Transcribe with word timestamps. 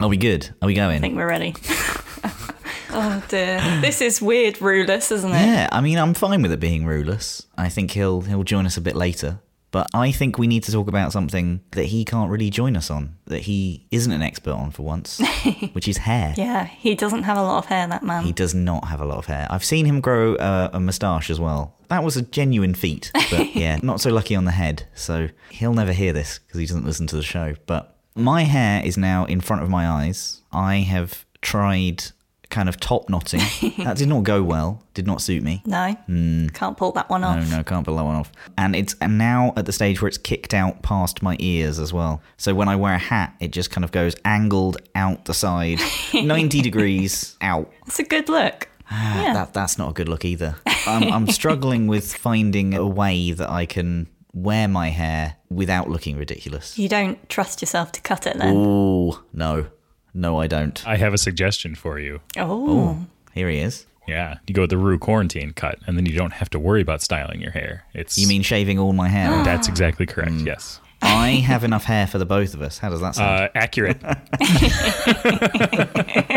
Are 0.00 0.08
we 0.08 0.16
good? 0.16 0.48
Are 0.62 0.66
we 0.66 0.72
going? 0.72 0.96
I 0.96 1.00
think 1.00 1.14
we're 1.14 1.28
ready. 1.28 1.54
oh 2.90 3.22
dear. 3.28 3.60
This 3.82 4.00
is 4.00 4.22
weird, 4.22 4.56
ruleless, 4.56 5.12
isn't 5.12 5.30
it? 5.30 5.46
Yeah, 5.46 5.68
I 5.70 5.82
mean, 5.82 5.98
I'm 5.98 6.14
fine 6.14 6.40
with 6.40 6.52
it 6.52 6.58
being 6.58 6.86
ruleless. 6.86 7.44
I 7.58 7.68
think 7.68 7.90
he'll 7.90 8.22
he'll 8.22 8.42
join 8.42 8.64
us 8.64 8.78
a 8.78 8.80
bit 8.80 8.96
later. 8.96 9.40
But 9.72 9.88
I 9.94 10.10
think 10.10 10.38
we 10.38 10.46
need 10.46 10.64
to 10.64 10.72
talk 10.72 10.88
about 10.88 11.12
something 11.12 11.60
that 11.72 11.84
he 11.84 12.04
can't 12.04 12.30
really 12.30 12.50
join 12.50 12.76
us 12.76 12.90
on, 12.90 13.18
that 13.26 13.42
he 13.42 13.86
isn't 13.90 14.10
an 14.10 14.22
expert 14.22 14.52
on 14.52 14.70
for 14.72 14.82
once, 14.82 15.20
which 15.72 15.86
is 15.86 15.98
hair. 15.98 16.34
Yeah, 16.36 16.64
he 16.64 16.94
doesn't 16.94 17.22
have 17.22 17.36
a 17.36 17.42
lot 17.42 17.58
of 17.58 17.66
hair, 17.66 17.86
that 17.86 18.02
man. 18.02 18.24
He 18.24 18.32
does 18.32 18.54
not 18.54 18.86
have 18.86 19.00
a 19.00 19.04
lot 19.04 19.18
of 19.18 19.26
hair. 19.26 19.46
I've 19.48 19.64
seen 19.64 19.84
him 19.84 20.00
grow 20.00 20.34
uh, 20.36 20.70
a 20.72 20.80
moustache 20.80 21.30
as 21.30 21.38
well. 21.38 21.76
That 21.88 22.02
was 22.02 22.16
a 22.16 22.22
genuine 22.22 22.74
feat, 22.74 23.12
but 23.30 23.54
yeah, 23.54 23.78
not 23.82 24.00
so 24.00 24.10
lucky 24.10 24.34
on 24.34 24.44
the 24.44 24.50
head. 24.50 24.84
So 24.94 25.28
he'll 25.50 25.74
never 25.74 25.92
hear 25.92 26.12
this 26.12 26.38
because 26.38 26.58
he 26.58 26.66
doesn't 26.66 26.86
listen 26.86 27.06
to 27.08 27.16
the 27.16 27.22
show. 27.22 27.54
But 27.66 27.96
my 28.14 28.42
hair 28.42 28.82
is 28.84 28.96
now 28.96 29.24
in 29.24 29.40
front 29.40 29.62
of 29.62 29.68
my 29.68 29.88
eyes. 29.88 30.42
I 30.52 30.76
have 30.76 31.24
tried 31.42 32.04
kind 32.50 32.68
of 32.68 32.78
top 32.78 33.08
knotting. 33.08 33.40
that 33.84 33.96
did 33.96 34.08
not 34.08 34.24
go 34.24 34.42
well. 34.42 34.82
Did 34.92 35.06
not 35.06 35.22
suit 35.22 35.42
me. 35.42 35.62
no, 35.64 35.92
hmm. 36.06 36.48
can't 36.48 36.76
pull 36.76 36.92
that 36.92 37.08
one 37.08 37.24
off. 37.24 37.48
No, 37.48 37.58
no, 37.58 37.64
can't 37.64 37.86
pull 37.86 37.96
that 37.96 38.04
one 38.04 38.16
off. 38.16 38.30
And 38.58 38.76
it's 38.76 38.94
and 39.00 39.16
now 39.16 39.52
at 39.56 39.66
the 39.66 39.72
stage 39.72 40.02
where 40.02 40.08
it's 40.08 40.18
kicked 40.18 40.52
out 40.52 40.82
past 40.82 41.22
my 41.22 41.36
ears 41.38 41.78
as 41.78 41.92
well. 41.92 42.20
So 42.36 42.54
when 42.54 42.68
I 42.68 42.76
wear 42.76 42.94
a 42.94 42.98
hat, 42.98 43.34
it 43.40 43.52
just 43.52 43.70
kind 43.70 43.84
of 43.84 43.92
goes 43.92 44.14
angled 44.24 44.78
out 44.94 45.24
the 45.24 45.34
side, 45.34 45.78
90 46.14 46.60
degrees 46.60 47.36
out. 47.40 47.72
It's 47.86 47.98
a 47.98 48.04
good 48.04 48.28
look. 48.28 48.68
Ah, 48.90 49.22
yeah. 49.22 49.32
That 49.32 49.54
that's 49.54 49.78
not 49.78 49.90
a 49.90 49.92
good 49.92 50.08
look 50.08 50.24
either. 50.24 50.56
I'm, 50.86 51.12
I'm 51.12 51.28
struggling 51.28 51.86
with 51.86 52.14
finding 52.14 52.74
a 52.74 52.86
way 52.86 53.30
that 53.30 53.48
I 53.48 53.64
can 53.64 54.08
wear 54.32 54.68
my 54.68 54.90
hair 54.90 55.36
without 55.48 55.88
looking 55.90 56.16
ridiculous. 56.16 56.78
You 56.78 56.88
don't 56.88 57.28
trust 57.28 57.60
yourself 57.62 57.92
to 57.92 58.00
cut 58.00 58.26
it 58.26 58.38
then. 58.38 58.54
Oh 58.56 59.22
no, 59.32 59.66
no, 60.14 60.40
I 60.40 60.46
don't. 60.46 60.86
I 60.86 60.96
have 60.96 61.14
a 61.14 61.18
suggestion 61.18 61.74
for 61.74 61.98
you. 61.98 62.20
Oh. 62.36 63.06
Here 63.34 63.48
he 63.48 63.58
is. 63.58 63.86
Yeah, 64.08 64.38
you 64.46 64.54
go 64.54 64.62
with 64.62 64.70
the 64.70 64.78
Roo 64.78 64.98
quarantine 64.98 65.52
cut, 65.52 65.78
and 65.86 65.96
then 65.96 66.04
you 66.06 66.16
don't 66.16 66.32
have 66.32 66.50
to 66.50 66.58
worry 66.58 66.82
about 66.82 67.00
styling 67.00 67.40
your 67.40 67.52
hair. 67.52 67.84
It's 67.94 68.18
You 68.18 68.26
mean 68.26 68.42
shaving 68.42 68.76
all 68.78 68.92
my 68.92 69.08
hair? 69.08 69.30
that's 69.44 69.68
exactly 69.68 70.04
correct. 70.06 70.32
Yes, 70.32 70.80
I 71.02 71.28
have 71.46 71.62
enough 71.64 71.84
hair 71.84 72.06
for 72.08 72.18
the 72.18 72.26
both 72.26 72.54
of 72.54 72.62
us. 72.62 72.78
How 72.78 72.88
does 72.90 73.00
that 73.02 73.14
sound? 73.14 73.44
uh, 73.44 73.48
accurate. 73.54 73.98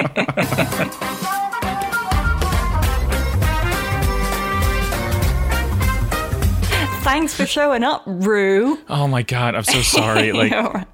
Thanks 7.13 7.35
for 7.35 7.45
showing 7.45 7.83
up, 7.83 8.01
Roo. 8.07 8.79
oh 8.89 9.07
my 9.07 9.21
god, 9.21 9.53
I'm 9.53 9.63
so 9.63 9.83
sorry. 9.83 10.31
Like 10.33 10.49
You're 10.49 10.61
all 10.61 10.73
right. 10.73 10.87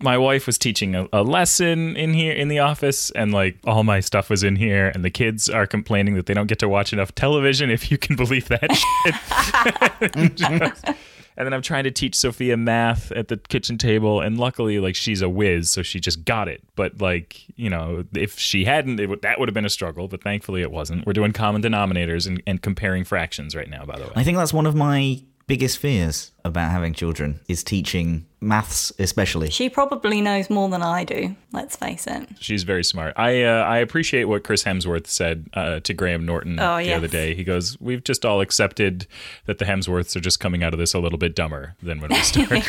my 0.00 0.16
wife 0.16 0.46
was 0.46 0.56
teaching 0.56 0.94
a, 0.94 1.08
a 1.12 1.24
lesson 1.24 1.96
in 1.96 2.14
here 2.14 2.32
in 2.32 2.46
the 2.46 2.60
office 2.60 3.10
and 3.10 3.32
like 3.32 3.58
all 3.64 3.82
my 3.82 3.98
stuff 3.98 4.30
was 4.30 4.44
in 4.44 4.54
here 4.54 4.92
and 4.94 5.04
the 5.04 5.10
kids 5.10 5.50
are 5.50 5.66
complaining 5.66 6.14
that 6.14 6.26
they 6.26 6.34
don't 6.34 6.46
get 6.46 6.60
to 6.60 6.68
watch 6.68 6.92
enough 6.92 7.12
television 7.16 7.70
if 7.70 7.90
you 7.90 7.98
can 7.98 8.14
believe 8.24 8.46
that 8.48 8.70
shit. 10.14 10.96
And 11.36 11.44
then 11.44 11.52
I'm 11.52 11.62
trying 11.62 11.82
to 11.82 11.90
teach 11.90 12.14
Sophia 12.14 12.56
math 12.56 13.10
at 13.10 13.26
the 13.26 13.36
kitchen 13.36 13.76
table 13.76 14.20
and 14.20 14.38
luckily 14.38 14.78
like 14.78 14.94
she's 14.94 15.20
a 15.20 15.28
whiz 15.28 15.68
so 15.68 15.82
she 15.82 15.98
just 15.98 16.24
got 16.24 16.46
it. 16.46 16.62
But 16.76 17.00
like, 17.00 17.42
you 17.58 17.68
know, 17.68 18.04
if 18.14 18.38
she 18.38 18.64
hadn't 18.64 19.00
it 19.00 19.08
would, 19.08 19.22
that 19.22 19.40
would 19.40 19.48
have 19.48 19.54
been 19.54 19.64
a 19.64 19.70
struggle, 19.70 20.06
but 20.06 20.22
thankfully 20.22 20.62
it 20.62 20.70
wasn't. 20.70 21.04
We're 21.04 21.12
doing 21.12 21.32
common 21.32 21.60
denominators 21.60 22.28
and, 22.28 22.40
and 22.46 22.62
comparing 22.62 23.02
fractions 23.02 23.56
right 23.56 23.68
now 23.68 23.84
by 23.84 23.98
the 23.98 24.04
way. 24.04 24.12
I 24.14 24.22
think 24.22 24.38
that's 24.38 24.52
one 24.52 24.66
of 24.66 24.76
my 24.76 25.24
biggest 25.46 25.78
fears 25.78 26.32
about 26.44 26.70
having 26.70 26.92
children 26.92 27.40
is 27.48 27.64
teaching 27.64 28.26
maths 28.40 28.92
especially. 28.98 29.48
She 29.48 29.70
probably 29.70 30.20
knows 30.20 30.50
more 30.50 30.68
than 30.68 30.82
I 30.82 31.04
do, 31.04 31.34
let's 31.52 31.76
face 31.76 32.06
it. 32.06 32.28
She's 32.38 32.62
very 32.62 32.84
smart. 32.84 33.14
I 33.16 33.42
uh, 33.44 33.62
I 33.64 33.78
appreciate 33.78 34.24
what 34.24 34.44
Chris 34.44 34.64
Hemsworth 34.64 35.06
said 35.06 35.46
uh, 35.54 35.80
to 35.80 35.94
Graham 35.94 36.26
Norton 36.26 36.60
Oh, 36.60 36.76
the 36.76 36.84
yes. 36.84 36.98
other 36.98 37.08
day. 37.08 37.34
He 37.34 37.42
goes, 37.44 37.80
"We've 37.80 38.04
just 38.04 38.26
all 38.26 38.42
accepted 38.42 39.06
that 39.46 39.56
the 39.58 39.64
Hemsworths 39.64 40.14
are 40.16 40.20
just 40.20 40.40
coming 40.40 40.62
out 40.62 40.74
of 40.74 40.78
this 40.78 40.92
a 40.92 40.98
little 40.98 41.16
bit 41.18 41.34
dumber 41.34 41.74
than 41.82 42.00
when 42.00 42.10
we 42.10 42.16
started." 42.20 42.62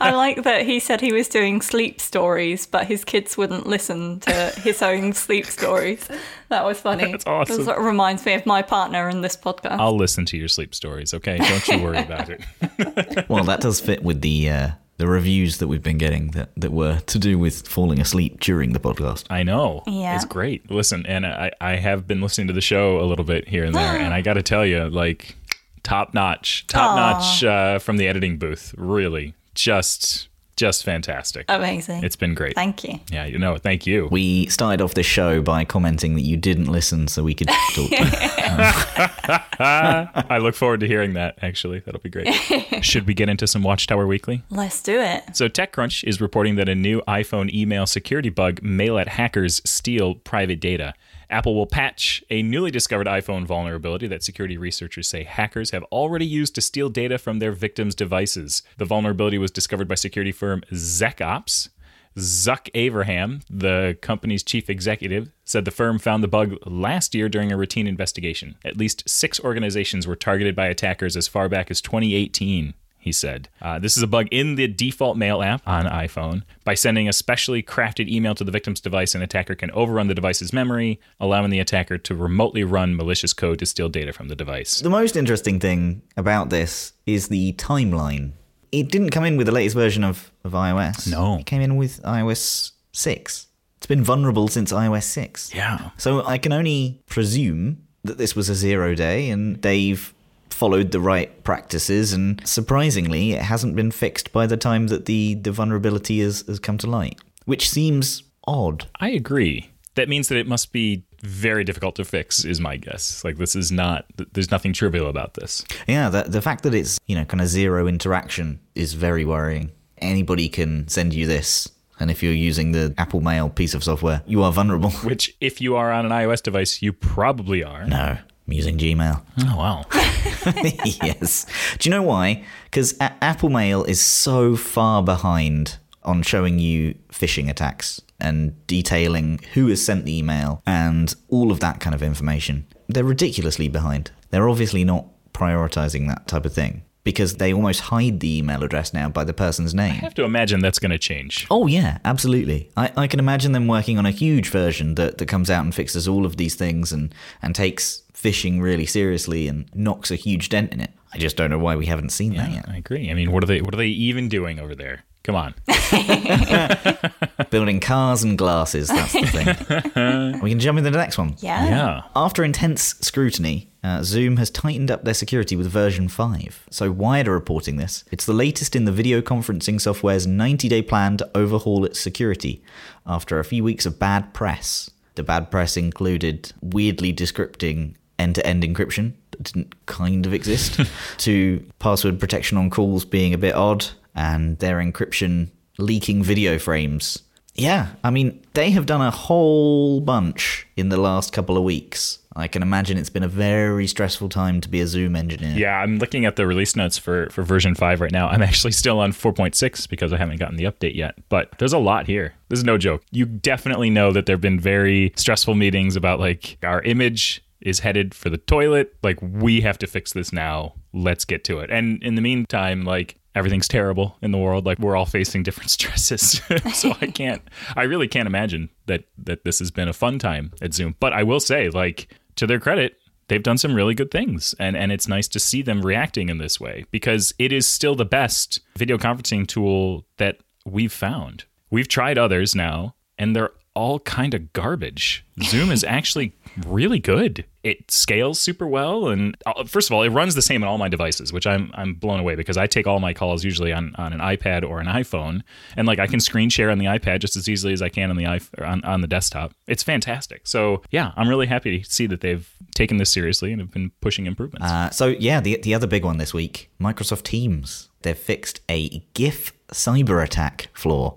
I 0.00 0.12
like 0.12 0.42
that 0.44 0.62
he 0.64 0.80
said 0.80 1.02
he 1.02 1.12
was 1.12 1.28
doing 1.28 1.60
sleep 1.60 2.00
stories, 2.00 2.66
but 2.66 2.86
his 2.86 3.04
kids 3.04 3.36
wouldn't 3.36 3.66
listen 3.66 4.20
to 4.20 4.32
his 4.62 4.80
own 4.80 5.12
sleep 5.12 5.44
stories. 5.44 6.08
That 6.48 6.64
was 6.64 6.80
funny. 6.80 7.10
That's 7.12 7.26
awesome. 7.26 7.58
That 7.58 7.64
sort 7.64 7.78
of 7.78 7.84
reminds 7.84 8.24
me 8.24 8.32
of 8.34 8.46
my 8.46 8.62
partner 8.62 9.08
in 9.10 9.20
this 9.20 9.36
podcast. 9.36 9.78
I'll 9.78 9.96
listen 9.96 10.24
to 10.26 10.38
your 10.38 10.48
sleep 10.48 10.74
stories, 10.74 11.12
okay? 11.12 11.36
Don't 11.36 11.68
you 11.68 11.82
worry 11.82 11.98
about 11.98 12.13
it. 12.28 13.26
Well, 13.28 13.44
that 13.44 13.60
does 13.60 13.80
fit 13.80 14.02
with 14.02 14.20
the 14.20 14.50
uh, 14.50 14.68
the 14.96 15.06
reviews 15.06 15.58
that 15.58 15.66
we've 15.68 15.82
been 15.82 15.98
getting 15.98 16.28
that, 16.28 16.50
that 16.56 16.72
were 16.72 17.00
to 17.00 17.18
do 17.18 17.38
with 17.38 17.66
falling 17.66 18.00
asleep 18.00 18.40
during 18.40 18.72
the 18.72 18.78
podcast. 18.78 19.24
I 19.30 19.42
know. 19.42 19.82
Yeah. 19.86 20.14
It's 20.14 20.24
great. 20.24 20.70
Listen, 20.70 21.04
and 21.06 21.26
I, 21.26 21.50
I 21.60 21.76
have 21.76 22.06
been 22.06 22.20
listening 22.20 22.46
to 22.48 22.52
the 22.52 22.60
show 22.60 23.00
a 23.00 23.04
little 23.06 23.24
bit 23.24 23.48
here 23.48 23.64
and 23.64 23.74
there, 23.74 23.96
and 24.00 24.14
I 24.14 24.20
got 24.20 24.34
to 24.34 24.42
tell 24.42 24.64
you, 24.64 24.88
like, 24.88 25.36
top 25.82 26.14
notch, 26.14 26.66
top 26.68 26.96
notch 26.96 27.42
uh, 27.44 27.78
from 27.78 27.96
the 27.96 28.06
editing 28.06 28.38
booth. 28.38 28.74
Really, 28.76 29.34
just 29.54 30.28
just 30.56 30.84
fantastic. 30.84 31.46
Amazing. 31.48 32.04
It's 32.04 32.16
been 32.16 32.34
great. 32.34 32.54
Thank 32.54 32.84
you. 32.84 33.00
Yeah, 33.10 33.24
you 33.24 33.38
know, 33.38 33.56
thank 33.56 33.86
you. 33.86 34.08
We 34.10 34.46
started 34.46 34.82
off 34.82 34.94
the 34.94 35.02
show 35.02 35.42
by 35.42 35.64
commenting 35.64 36.14
that 36.14 36.22
you 36.22 36.36
didn't 36.36 36.66
listen 36.66 37.08
so 37.08 37.22
we 37.22 37.34
could 37.34 37.48
talk. 37.48 37.90
I 39.58 40.38
look 40.38 40.54
forward 40.54 40.80
to 40.80 40.86
hearing 40.86 41.14
that, 41.14 41.38
actually. 41.42 41.80
That'll 41.80 42.00
be 42.00 42.10
great. 42.10 42.32
Should 42.82 43.06
we 43.06 43.14
get 43.14 43.28
into 43.28 43.46
some 43.46 43.62
Watchtower 43.62 44.06
Weekly? 44.06 44.42
Let's 44.50 44.82
do 44.82 45.00
it. 45.00 45.36
So, 45.36 45.48
TechCrunch 45.48 46.04
is 46.04 46.20
reporting 46.20 46.56
that 46.56 46.68
a 46.68 46.74
new 46.74 47.02
iPhone 47.08 47.52
email 47.52 47.86
security 47.86 48.30
bug 48.30 48.62
may 48.62 48.90
let 48.90 49.08
hackers 49.08 49.60
steal 49.64 50.14
private 50.16 50.60
data. 50.60 50.94
Apple 51.34 51.56
will 51.56 51.66
patch 51.66 52.22
a 52.30 52.42
newly 52.42 52.70
discovered 52.70 53.08
iPhone 53.08 53.44
vulnerability 53.44 54.06
that 54.06 54.22
security 54.22 54.56
researchers 54.56 55.08
say 55.08 55.24
hackers 55.24 55.72
have 55.72 55.82
already 55.90 56.24
used 56.24 56.54
to 56.54 56.60
steal 56.60 56.88
data 56.88 57.18
from 57.18 57.40
their 57.40 57.50
victims' 57.50 57.96
devices. 57.96 58.62
The 58.78 58.84
vulnerability 58.84 59.36
was 59.36 59.50
discovered 59.50 59.88
by 59.88 59.96
security 59.96 60.30
firm 60.30 60.62
ZecOps. 60.70 61.70
Zuk 62.16 62.70
Avraham, 62.72 63.42
the 63.50 63.98
company's 64.00 64.44
chief 64.44 64.70
executive, 64.70 65.32
said 65.44 65.64
the 65.64 65.72
firm 65.72 65.98
found 65.98 66.22
the 66.22 66.28
bug 66.28 66.54
last 66.66 67.16
year 67.16 67.28
during 67.28 67.50
a 67.50 67.56
routine 67.56 67.88
investigation. 67.88 68.54
At 68.64 68.76
least 68.76 69.02
six 69.08 69.40
organizations 69.40 70.06
were 70.06 70.14
targeted 70.14 70.54
by 70.54 70.68
attackers 70.68 71.16
as 71.16 71.26
far 71.26 71.48
back 71.48 71.68
as 71.68 71.80
2018 71.80 72.74
he 73.04 73.12
said. 73.12 73.50
Uh, 73.60 73.78
this 73.78 73.98
is 73.98 74.02
a 74.02 74.06
bug 74.06 74.26
in 74.30 74.54
the 74.54 74.66
default 74.66 75.18
mail 75.18 75.42
app 75.42 75.60
on 75.68 75.84
iPhone. 75.84 76.42
By 76.64 76.72
sending 76.72 77.06
a 77.06 77.12
specially 77.12 77.62
crafted 77.62 78.08
email 78.08 78.34
to 78.34 78.44
the 78.44 78.50
victim's 78.50 78.80
device, 78.80 79.14
an 79.14 79.20
attacker 79.20 79.54
can 79.54 79.70
overrun 79.72 80.06
the 80.06 80.14
device's 80.14 80.54
memory, 80.54 80.98
allowing 81.20 81.50
the 81.50 81.60
attacker 81.60 81.98
to 81.98 82.14
remotely 82.14 82.64
run 82.64 82.96
malicious 82.96 83.34
code 83.34 83.58
to 83.58 83.66
steal 83.66 83.90
data 83.90 84.10
from 84.14 84.28
the 84.28 84.34
device. 84.34 84.80
the 84.80 84.88
most 84.88 85.16
interesting 85.16 85.60
thing 85.60 86.00
about 86.16 86.48
this 86.48 86.94
is 87.04 87.28
the 87.28 87.52
timeline. 87.52 88.32
It 88.72 88.90
didn't 88.90 89.10
come 89.10 89.24
in 89.24 89.36
with 89.36 89.46
the 89.48 89.52
latest 89.52 89.76
version 89.76 90.02
of, 90.02 90.32
of 90.42 90.52
iOS. 90.52 91.06
No. 91.10 91.36
It 91.40 91.46
came 91.46 91.60
in 91.60 91.76
with 91.76 92.02
iOS 92.04 92.72
6. 92.92 93.48
It's 93.76 93.86
been 93.86 94.02
vulnerable 94.02 94.48
since 94.48 94.72
iOS 94.72 95.02
6. 95.02 95.54
Yeah. 95.54 95.90
So 95.98 96.24
I 96.24 96.38
can 96.38 96.54
only 96.54 97.02
presume 97.04 97.82
that 98.02 98.16
this 98.16 98.34
was 98.34 98.48
a 98.48 98.54
zero 98.54 98.94
day 98.94 99.28
and 99.28 99.60
they've 99.60 100.13
followed 100.54 100.92
the 100.92 101.00
right 101.00 101.42
practices 101.44 102.12
and 102.12 102.40
surprisingly 102.46 103.32
it 103.32 103.42
hasn't 103.42 103.74
been 103.76 103.90
fixed 103.90 104.32
by 104.32 104.46
the 104.46 104.56
time 104.56 104.86
that 104.86 105.06
the, 105.06 105.34
the 105.34 105.52
vulnerability 105.52 106.20
has, 106.20 106.42
has 106.46 106.58
come 106.58 106.78
to 106.78 106.86
light. 106.86 107.20
Which 107.44 107.68
seems 107.68 108.22
odd. 108.46 108.86
I 109.00 109.10
agree. 109.10 109.70
That 109.96 110.08
means 110.08 110.28
that 110.28 110.38
it 110.38 110.46
must 110.46 110.72
be 110.72 111.04
very 111.20 111.64
difficult 111.64 111.96
to 111.96 112.04
fix, 112.04 112.44
is 112.44 112.60
my 112.60 112.76
guess. 112.76 113.24
Like, 113.24 113.36
this 113.38 113.56
is 113.56 113.72
not, 113.72 114.06
there's 114.32 114.50
nothing 114.50 114.72
trivial 114.72 115.08
about 115.08 115.34
this. 115.34 115.64
Yeah, 115.86 116.08
the, 116.08 116.22
the 116.22 116.42
fact 116.42 116.62
that 116.64 116.74
it's, 116.74 116.98
you 117.06 117.16
know, 117.16 117.24
kind 117.24 117.40
of 117.40 117.48
zero 117.48 117.86
interaction 117.86 118.60
is 118.74 118.94
very 118.94 119.24
worrying. 119.24 119.70
Anybody 119.98 120.48
can 120.48 120.88
send 120.88 121.14
you 121.14 121.26
this. 121.26 121.70
And 122.00 122.10
if 122.10 122.22
you're 122.22 122.32
using 122.32 122.72
the 122.72 122.92
Apple 122.98 123.20
Mail 123.20 123.48
piece 123.48 123.72
of 123.74 123.84
software, 123.84 124.22
you 124.26 124.42
are 124.42 124.52
vulnerable. 124.52 124.90
Which, 124.90 125.36
if 125.40 125.60
you 125.60 125.76
are 125.76 125.92
on 125.92 126.04
an 126.04 126.12
iOS 126.12 126.42
device, 126.42 126.82
you 126.82 126.92
probably 126.92 127.62
are. 127.62 127.86
No, 127.86 128.18
I'm 128.18 128.52
using 128.52 128.76
Gmail. 128.76 129.22
Oh, 129.46 129.56
wow. 129.56 129.84
yes. 131.02 131.46
Do 131.78 131.88
you 131.88 131.90
know 131.90 132.02
why? 132.02 132.44
Because 132.64 132.94
A- 133.00 133.14
Apple 133.22 133.50
Mail 133.50 133.84
is 133.84 134.00
so 134.00 134.56
far 134.56 135.02
behind 135.02 135.78
on 136.02 136.22
showing 136.22 136.58
you 136.58 136.94
phishing 137.10 137.48
attacks 137.48 138.00
and 138.20 138.54
detailing 138.66 139.40
who 139.54 139.68
has 139.68 139.84
sent 139.84 140.04
the 140.04 140.16
email 140.18 140.62
and 140.66 141.14
all 141.28 141.50
of 141.50 141.60
that 141.60 141.80
kind 141.80 141.94
of 141.94 142.02
information. 142.02 142.66
They're 142.88 143.04
ridiculously 143.04 143.68
behind. 143.68 144.10
They're 144.30 144.48
obviously 144.48 144.84
not 144.84 145.06
prioritizing 145.32 146.08
that 146.08 146.28
type 146.28 146.44
of 146.44 146.52
thing 146.52 146.82
because 147.04 147.34
they 147.34 147.52
almost 147.52 147.80
hide 147.80 148.20
the 148.20 148.38
email 148.38 148.64
address 148.64 148.92
now 148.92 149.08
by 149.08 149.24
the 149.24 149.34
person's 149.34 149.74
name. 149.74 149.92
I 149.92 149.96
have 149.96 150.14
to 150.14 150.24
imagine 150.24 150.60
that's 150.60 150.78
going 150.78 150.90
to 150.90 150.98
change. 150.98 151.46
Oh 151.50 151.66
yeah, 151.66 151.98
absolutely. 152.04 152.70
I, 152.76 152.90
I 152.96 153.06
can 153.06 153.20
imagine 153.20 153.52
them 153.52 153.68
working 153.68 153.98
on 153.98 154.06
a 154.06 154.10
huge 154.10 154.48
version 154.48 154.94
that, 154.96 155.18
that 155.18 155.26
comes 155.26 155.50
out 155.50 155.64
and 155.64 155.74
fixes 155.74 156.08
all 156.08 156.26
of 156.26 156.36
these 156.38 156.54
things 156.54 156.92
and, 156.92 157.14
and 157.42 157.54
takes 157.54 158.02
phishing 158.14 158.60
really 158.62 158.86
seriously 158.86 159.48
and 159.48 159.68
knocks 159.74 160.10
a 160.10 160.16
huge 160.16 160.48
dent 160.48 160.72
in 160.72 160.80
it. 160.80 160.90
I 161.12 161.18
just 161.18 161.36
don't 161.36 161.50
know 161.50 161.58
why 161.58 161.76
we 161.76 161.86
haven't 161.86 162.10
seen 162.10 162.34
that 162.36 162.50
yet. 162.50 162.64
I 162.68 162.78
agree. 162.78 163.10
I 163.10 163.14
mean, 163.14 163.30
what 163.30 163.44
are 163.44 163.46
they? 163.46 163.60
What 163.60 163.72
are 163.72 163.76
they 163.76 163.86
even 163.86 164.28
doing 164.28 164.58
over 164.58 164.74
there? 164.74 165.04
Come 165.24 165.36
on. 165.36 165.54
Building 167.50 167.80
cars 167.80 168.22
and 168.22 168.36
glasses, 168.36 168.88
that's 168.88 169.14
the 169.14 169.26
thing. 169.26 170.40
we 170.42 170.50
can 170.50 170.60
jump 170.60 170.76
into 170.76 170.90
the 170.90 170.98
next 170.98 171.16
one. 171.16 171.34
Yeah. 171.38 171.66
Yeah. 171.66 172.02
After 172.14 172.44
intense 172.44 172.94
scrutiny, 173.00 173.70
uh, 173.82 174.02
Zoom 174.02 174.36
has 174.36 174.50
tightened 174.50 174.90
up 174.90 175.04
their 175.04 175.14
security 175.14 175.56
with 175.56 175.66
version 175.66 176.08
5. 176.08 176.66
So 176.70 176.92
Wired 176.92 177.26
are 177.26 177.32
reporting 177.32 177.76
this. 177.76 178.04
It's 178.12 178.26
the 178.26 178.34
latest 178.34 178.76
in 178.76 178.84
the 178.84 178.92
video 178.92 179.22
conferencing 179.22 179.80
software's 179.80 180.26
90 180.26 180.68
day 180.68 180.82
plan 180.82 181.16
to 181.16 181.30
overhaul 181.34 181.86
its 181.86 181.98
security 181.98 182.62
after 183.06 183.38
a 183.38 183.44
few 183.44 183.64
weeks 183.64 183.86
of 183.86 183.98
bad 183.98 184.34
press. 184.34 184.90
The 185.14 185.22
bad 185.22 185.50
press 185.50 185.78
included 185.78 186.52
weirdly 186.60 187.14
descripting 187.14 187.94
end 188.18 188.34
to 188.34 188.46
end 188.46 188.62
encryption 188.62 189.14
that 189.30 189.42
didn't 189.42 189.86
kind 189.86 190.26
of 190.26 190.34
exist, 190.34 190.80
to 191.18 191.64
password 191.78 192.20
protection 192.20 192.58
on 192.58 192.68
calls 192.68 193.06
being 193.06 193.32
a 193.32 193.38
bit 193.38 193.54
odd, 193.54 193.86
and 194.14 194.58
their 194.58 194.78
encryption 194.78 195.50
leaking 195.78 196.22
video 196.22 196.58
frames. 196.58 197.22
Yeah, 197.54 197.90
I 198.02 198.10
mean, 198.10 198.42
they 198.54 198.70
have 198.70 198.86
done 198.86 199.00
a 199.00 199.12
whole 199.12 200.00
bunch 200.00 200.66
in 200.76 200.88
the 200.88 200.96
last 200.96 201.32
couple 201.32 201.56
of 201.56 201.62
weeks. 201.62 202.18
I 202.36 202.48
can 202.48 202.62
imagine 202.62 202.98
it's 202.98 203.10
been 203.10 203.22
a 203.22 203.28
very 203.28 203.86
stressful 203.86 204.28
time 204.28 204.60
to 204.62 204.68
be 204.68 204.80
a 204.80 204.88
Zoom 204.88 205.14
engineer. 205.14 205.56
Yeah, 205.56 205.78
I'm 205.78 205.98
looking 205.98 206.24
at 206.24 206.34
the 206.34 206.48
release 206.48 206.74
notes 206.74 206.98
for, 206.98 207.28
for 207.30 207.44
version 207.44 207.76
5 207.76 208.00
right 208.00 208.10
now. 208.10 208.26
I'm 208.26 208.42
actually 208.42 208.72
still 208.72 208.98
on 208.98 209.12
4.6 209.12 209.88
because 209.88 210.12
I 210.12 210.16
haven't 210.16 210.38
gotten 210.40 210.56
the 210.56 210.64
update 210.64 210.96
yet. 210.96 211.14
But 211.28 211.56
there's 211.58 211.72
a 211.72 211.78
lot 211.78 212.08
here. 212.08 212.34
This 212.48 212.58
is 212.58 212.64
no 212.64 212.76
joke. 212.76 213.04
You 213.12 213.24
definitely 213.24 213.88
know 213.88 214.10
that 214.10 214.26
there 214.26 214.34
have 214.34 214.40
been 214.40 214.58
very 214.58 215.12
stressful 215.14 215.54
meetings 215.54 215.94
about 215.94 216.18
like 216.18 216.58
our 216.64 216.82
image 216.82 217.44
is 217.60 217.80
headed 217.80 218.14
for 218.14 218.30
the 218.30 218.38
toilet. 218.38 218.94
Like, 219.02 219.18
we 219.22 219.62
have 219.62 219.78
to 219.78 219.86
fix 219.86 220.12
this 220.12 220.32
now. 220.32 220.74
Let's 220.92 221.24
get 221.24 221.44
to 221.44 221.60
it. 221.60 221.70
And 221.70 222.02
in 222.02 222.14
the 222.14 222.20
meantime, 222.20 222.84
like, 222.84 223.16
everything's 223.34 223.68
terrible 223.68 224.16
in 224.22 224.30
the 224.30 224.38
world. 224.38 224.66
Like, 224.66 224.78
we're 224.78 224.96
all 224.96 225.06
facing 225.06 225.42
different 225.42 225.70
stresses. 225.70 226.40
so 226.74 226.94
I 227.00 227.06
can't, 227.06 227.42
I 227.76 227.82
really 227.84 228.08
can't 228.08 228.26
imagine 228.26 228.70
that, 228.86 229.04
that 229.18 229.44
this 229.44 229.58
has 229.58 229.70
been 229.70 229.88
a 229.88 229.92
fun 229.92 230.18
time 230.18 230.52
at 230.62 230.74
Zoom. 230.74 230.96
But 231.00 231.12
I 231.12 231.22
will 231.22 231.40
say, 231.40 231.68
like, 231.70 232.08
to 232.36 232.46
their 232.46 232.60
credit, 232.60 232.98
they've 233.28 233.42
done 233.42 233.58
some 233.58 233.74
really 233.74 233.94
good 233.94 234.10
things 234.10 234.54
and 234.58 234.76
and 234.76 234.92
it's 234.92 235.08
nice 235.08 235.28
to 235.28 235.40
see 235.40 235.62
them 235.62 235.80
reacting 235.80 236.28
in 236.28 236.38
this 236.38 236.60
way 236.60 236.84
because 236.90 237.32
it 237.38 237.52
is 237.52 237.66
still 237.66 237.94
the 237.94 238.04
best 238.04 238.60
video 238.76 238.98
conferencing 238.98 239.46
tool 239.46 240.04
that 240.18 240.40
we've 240.66 240.92
found. 240.92 241.44
We've 241.70 241.88
tried 241.88 242.18
others 242.18 242.54
now 242.54 242.94
and 243.18 243.34
they're 243.34 243.52
all 243.74 243.98
kind 244.00 244.34
of 244.34 244.52
garbage. 244.52 245.24
Zoom 245.42 245.70
is 245.70 245.84
actually 245.88 246.34
really 246.66 246.98
good. 246.98 247.44
It 247.62 247.90
scales 247.90 248.38
super 248.38 248.66
well, 248.66 249.08
and 249.08 249.36
uh, 249.46 249.64
first 249.64 249.88
of 249.88 249.94
all, 249.94 250.02
it 250.02 250.10
runs 250.10 250.34
the 250.34 250.42
same 250.42 250.62
on 250.62 250.68
all 250.68 250.78
my 250.78 250.88
devices, 250.88 251.32
which 251.32 251.46
I'm 251.46 251.70
I'm 251.74 251.94
blown 251.94 252.20
away 252.20 252.34
because 252.34 252.56
I 252.56 252.66
take 252.66 252.86
all 252.86 253.00
my 253.00 253.14
calls 253.14 253.42
usually 253.42 253.72
on, 253.72 253.94
on 253.96 254.12
an 254.12 254.20
iPad 254.20 254.68
or 254.68 254.80
an 254.80 254.86
iPhone, 254.86 255.42
and 255.76 255.86
like 255.86 255.98
I 255.98 256.06
can 256.06 256.20
screen 256.20 256.50
share 256.50 256.70
on 256.70 256.78
the 256.78 256.86
iPad 256.86 257.20
just 257.20 257.36
as 257.36 257.48
easily 257.48 257.72
as 257.72 257.80
I 257.80 257.88
can 257.88 258.10
on 258.10 258.16
the 258.16 258.26
on, 258.26 258.84
on 258.84 259.00
the 259.00 259.06
desktop. 259.06 259.52
It's 259.66 259.82
fantastic. 259.82 260.46
So 260.46 260.82
yeah, 260.90 261.12
I'm 261.16 261.28
really 261.28 261.46
happy 261.46 261.80
to 261.80 261.90
see 261.90 262.06
that 262.06 262.20
they've 262.20 262.48
taken 262.74 262.98
this 262.98 263.10
seriously 263.10 263.52
and 263.52 263.60
have 263.60 263.70
been 263.70 263.92
pushing 264.00 264.26
improvements. 264.26 264.70
Uh, 264.70 264.90
so 264.90 265.06
yeah, 265.08 265.40
the 265.40 265.58
the 265.62 265.74
other 265.74 265.86
big 265.86 266.04
one 266.04 266.18
this 266.18 266.34
week, 266.34 266.70
Microsoft 266.80 267.22
Teams. 267.22 267.88
They've 268.02 268.18
fixed 268.18 268.60
a 268.70 268.98
GIF 269.14 269.54
cyber 269.68 270.22
attack 270.22 270.68
flaw, 270.74 271.16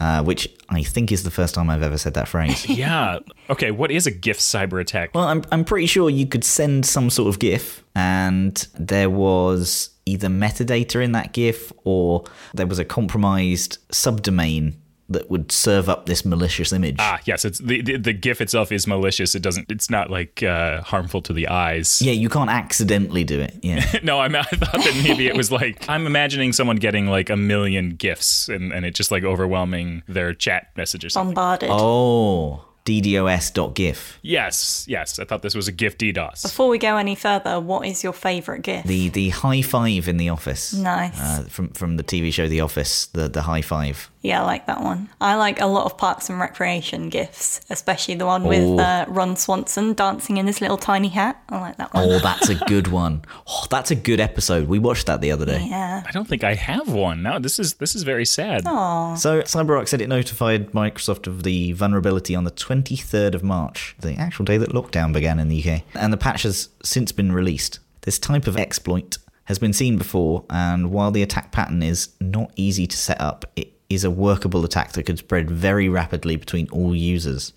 uh, 0.00 0.22
which 0.22 0.48
I 0.68 0.82
think 0.82 1.12
is 1.12 1.22
the 1.22 1.30
first 1.30 1.54
time 1.54 1.70
I've 1.70 1.82
ever 1.82 1.98
said 1.98 2.14
that 2.14 2.28
phrase. 2.28 2.68
yeah. 2.68 3.18
Okay. 3.50 3.70
What 3.70 3.90
is 3.90 4.06
a 4.06 4.10
GIF 4.10 4.38
cyber 4.38 4.80
attack? 4.80 5.14
well, 5.14 5.24
I'm 5.24 5.42
I'm 5.52 5.64
pretty 5.64 5.86
sure 5.86 6.10
you 6.10 6.26
could 6.26 6.44
send 6.44 6.86
some 6.86 7.10
sort 7.10 7.28
of 7.28 7.38
GIF, 7.38 7.84
and 7.94 8.66
there 8.78 9.10
was 9.10 9.90
either 10.06 10.28
metadata 10.28 11.02
in 11.02 11.12
that 11.12 11.32
GIF 11.32 11.72
or 11.84 12.24
there 12.52 12.66
was 12.66 12.78
a 12.78 12.84
compromised 12.84 13.78
subdomain 13.90 14.74
that 15.08 15.30
would 15.30 15.52
serve 15.52 15.88
up 15.88 16.06
this 16.06 16.24
malicious 16.24 16.72
image. 16.72 16.96
Ah, 16.98 17.20
yes. 17.24 17.44
It's 17.44 17.58
the, 17.58 17.82
the 17.82 17.96
the 17.98 18.12
GIF 18.12 18.40
itself 18.40 18.72
is 18.72 18.86
malicious. 18.86 19.34
It 19.34 19.42
doesn't. 19.42 19.70
It's 19.70 19.90
not 19.90 20.10
like 20.10 20.42
uh, 20.42 20.80
harmful 20.82 21.20
to 21.22 21.32
the 21.32 21.48
eyes. 21.48 22.00
yeah, 22.00 22.12
you 22.12 22.28
can't 22.28 22.50
accidentally 22.50 23.24
do 23.24 23.40
it. 23.40 23.54
Yeah. 23.62 23.84
No, 24.02 24.18
I, 24.18 24.26
I 24.26 24.42
thought 24.42 24.72
that 24.84 25.00
maybe 25.02 25.26
it 25.26 25.36
was 25.36 25.50
like 25.52 25.88
I'm 25.88 26.06
imagining 26.06 26.52
someone 26.52 26.76
getting 26.76 27.06
like 27.06 27.30
a 27.30 27.36
million 27.36 27.90
gifs 27.90 28.48
and, 28.48 28.72
and 28.72 28.84
it 28.84 28.94
just 28.94 29.10
like 29.10 29.24
overwhelming 29.24 30.02
their 30.08 30.34
chat 30.34 30.68
messages. 30.76 31.12
or 31.12 31.14
something. 31.14 31.34
Bombarded. 31.34 31.68
oh, 31.72 32.64
DDoS.gif. 32.84 34.18
Yes, 34.22 34.84
yes. 34.88 35.18
I 35.18 35.24
thought 35.24 35.42
this 35.42 35.54
was 35.54 35.68
a 35.68 35.72
GIF 35.72 35.96
DDoS. 35.98 36.42
Before 36.42 36.68
we 36.68 36.78
go 36.78 36.96
any 36.96 37.14
further, 37.14 37.60
what 37.60 37.86
is 37.86 38.02
your 38.04 38.12
favourite 38.12 38.62
GIF? 38.62 38.84
The 38.84 39.08
the 39.08 39.30
high 39.30 39.62
five 39.62 40.08
in 40.08 40.16
the 40.16 40.28
office. 40.28 40.74
Nice. 40.74 41.18
Uh, 41.20 41.44
from 41.48 41.68
from 41.70 41.96
the 41.96 42.04
TV 42.04 42.32
show 42.32 42.48
The 42.48 42.60
Office, 42.60 43.06
the 43.06 43.28
the 43.28 43.42
high 43.42 43.62
five. 43.62 44.10
Yeah, 44.24 44.40
I 44.40 44.46
like 44.46 44.66
that 44.68 44.80
one. 44.80 45.10
I 45.20 45.34
like 45.34 45.60
a 45.60 45.66
lot 45.66 45.84
of 45.84 45.98
Parks 45.98 46.30
and 46.30 46.40
Recreation 46.40 47.10
gifts, 47.10 47.60
especially 47.68 48.14
the 48.14 48.24
one 48.24 48.44
with 48.44 48.80
uh, 48.80 49.04
Ron 49.06 49.36
Swanson 49.36 49.92
dancing 49.92 50.38
in 50.38 50.46
his 50.46 50.62
little 50.62 50.78
tiny 50.78 51.08
hat. 51.08 51.42
I 51.50 51.60
like 51.60 51.76
that 51.76 51.92
one. 51.92 52.04
Oh, 52.08 52.18
that's 52.20 52.48
a 52.48 52.54
good 52.54 52.88
one. 52.88 53.22
Oh, 53.46 53.66
that's 53.68 53.90
a 53.90 53.94
good 53.94 54.20
episode. 54.20 54.66
We 54.66 54.78
watched 54.78 55.04
that 55.08 55.20
the 55.20 55.30
other 55.30 55.44
day. 55.44 55.66
Yeah. 55.68 56.02
I 56.06 56.10
don't 56.10 56.26
think 56.26 56.42
I 56.42 56.54
have 56.54 56.88
one. 56.88 57.22
No, 57.22 57.38
this 57.38 57.58
is 57.58 57.74
this 57.74 57.94
is 57.94 58.02
very 58.02 58.24
sad. 58.24 58.64
Aww. 58.64 59.18
So 59.18 59.42
CyberArk 59.42 59.88
said 59.88 60.00
it 60.00 60.08
notified 60.08 60.72
Microsoft 60.72 61.26
of 61.26 61.42
the 61.42 61.72
vulnerability 61.72 62.34
on 62.34 62.44
the 62.44 62.50
23rd 62.50 63.34
of 63.34 63.42
March, 63.42 63.94
the 63.98 64.14
actual 64.14 64.46
day 64.46 64.56
that 64.56 64.70
lockdown 64.70 65.12
began 65.12 65.38
in 65.38 65.48
the 65.48 65.62
UK. 65.62 65.82
And 65.94 66.14
the 66.14 66.16
patch 66.16 66.44
has 66.44 66.70
since 66.82 67.12
been 67.12 67.30
released. 67.30 67.78
This 68.00 68.18
type 68.18 68.46
of 68.46 68.56
exploit 68.56 69.18
has 69.44 69.58
been 69.58 69.74
seen 69.74 69.98
before, 69.98 70.44
and 70.48 70.90
while 70.90 71.10
the 71.10 71.22
attack 71.22 71.52
pattern 71.52 71.82
is 71.82 72.08
not 72.22 72.50
easy 72.56 72.86
to 72.86 72.96
set 72.96 73.20
up, 73.20 73.44
it 73.54 73.72
is 73.94 74.04
a 74.04 74.10
workable 74.10 74.64
attack 74.64 74.92
that 74.92 75.04
could 75.04 75.18
spread 75.18 75.50
very 75.50 75.88
rapidly 75.88 76.36
between 76.36 76.68
all 76.70 76.94
users. 76.94 77.52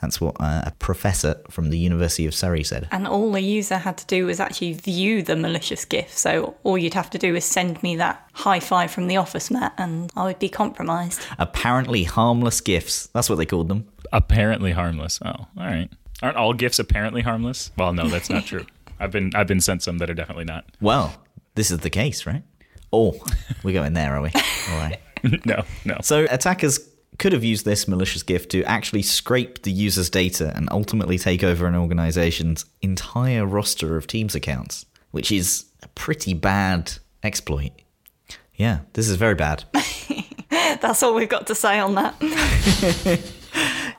That's 0.00 0.20
what 0.20 0.36
uh, 0.40 0.62
a 0.66 0.72
professor 0.78 1.40
from 1.50 1.70
the 1.70 1.78
University 1.78 2.26
of 2.26 2.34
Surrey 2.34 2.64
said. 2.64 2.88
And 2.90 3.06
all 3.06 3.32
the 3.32 3.40
user 3.40 3.78
had 3.78 3.98
to 3.98 4.06
do 4.06 4.26
was 4.26 4.40
actually 4.40 4.74
view 4.74 5.22
the 5.22 5.36
malicious 5.36 5.84
GIF. 5.84 6.16
So 6.16 6.56
all 6.62 6.78
you'd 6.78 6.94
have 6.94 7.10
to 7.10 7.18
do 7.18 7.34
is 7.34 7.44
send 7.44 7.82
me 7.82 7.96
that 7.96 8.28
high 8.32 8.60
five 8.60 8.90
from 8.90 9.06
the 9.06 9.16
office, 9.16 9.50
Matt, 9.50 9.74
and 9.78 10.10
I 10.16 10.24
would 10.24 10.38
be 10.38 10.48
compromised. 10.48 11.20
Apparently 11.38 12.04
harmless 12.04 12.60
GIFs. 12.60 13.08
That's 13.08 13.28
what 13.28 13.36
they 13.36 13.46
called 13.46 13.68
them. 13.68 13.88
Apparently 14.12 14.72
harmless. 14.72 15.20
Oh, 15.24 15.30
all 15.30 15.48
right. 15.56 15.88
Aren't 16.22 16.36
all 16.36 16.52
GIFs 16.52 16.78
apparently 16.78 17.22
harmless? 17.22 17.70
Well, 17.76 17.92
no, 17.92 18.08
that's 18.08 18.30
not 18.30 18.44
true. 18.44 18.66
I've 19.00 19.10
been 19.10 19.32
I've 19.34 19.46
been 19.46 19.60
sent 19.60 19.82
some 19.82 19.98
that 19.98 20.10
are 20.10 20.14
definitely 20.14 20.44
not. 20.44 20.66
Well, 20.80 21.14
this 21.54 21.70
is 21.70 21.78
the 21.78 21.90
case, 21.90 22.26
right? 22.26 22.42
Oh, 22.92 23.16
we're 23.62 23.72
going 23.72 23.94
there, 23.94 24.16
are 24.16 24.20
we? 24.20 24.30
All 24.70 24.78
right. 24.78 24.98
no, 25.44 25.64
no. 25.84 25.96
So 26.02 26.26
attackers 26.30 26.80
could 27.18 27.32
have 27.32 27.44
used 27.44 27.64
this 27.64 27.86
malicious 27.86 28.22
gift 28.22 28.50
to 28.52 28.62
actually 28.64 29.02
scrape 29.02 29.62
the 29.62 29.72
user's 29.72 30.08
data 30.08 30.52
and 30.56 30.68
ultimately 30.70 31.18
take 31.18 31.44
over 31.44 31.66
an 31.66 31.74
organization's 31.74 32.64
entire 32.80 33.46
roster 33.46 33.96
of 33.96 34.06
Teams 34.06 34.34
accounts, 34.34 34.86
which 35.10 35.30
is 35.30 35.66
a 35.82 35.88
pretty 35.88 36.34
bad 36.34 36.92
exploit. 37.22 37.72
Yeah, 38.54 38.80
this 38.94 39.08
is 39.08 39.16
very 39.16 39.34
bad. 39.34 39.64
That's 40.80 41.02
all 41.02 41.14
we've 41.14 41.28
got 41.28 41.46
to 41.48 41.54
say 41.54 41.78
on 41.78 41.94
that. 41.96 43.30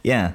Yeah. 0.03 0.33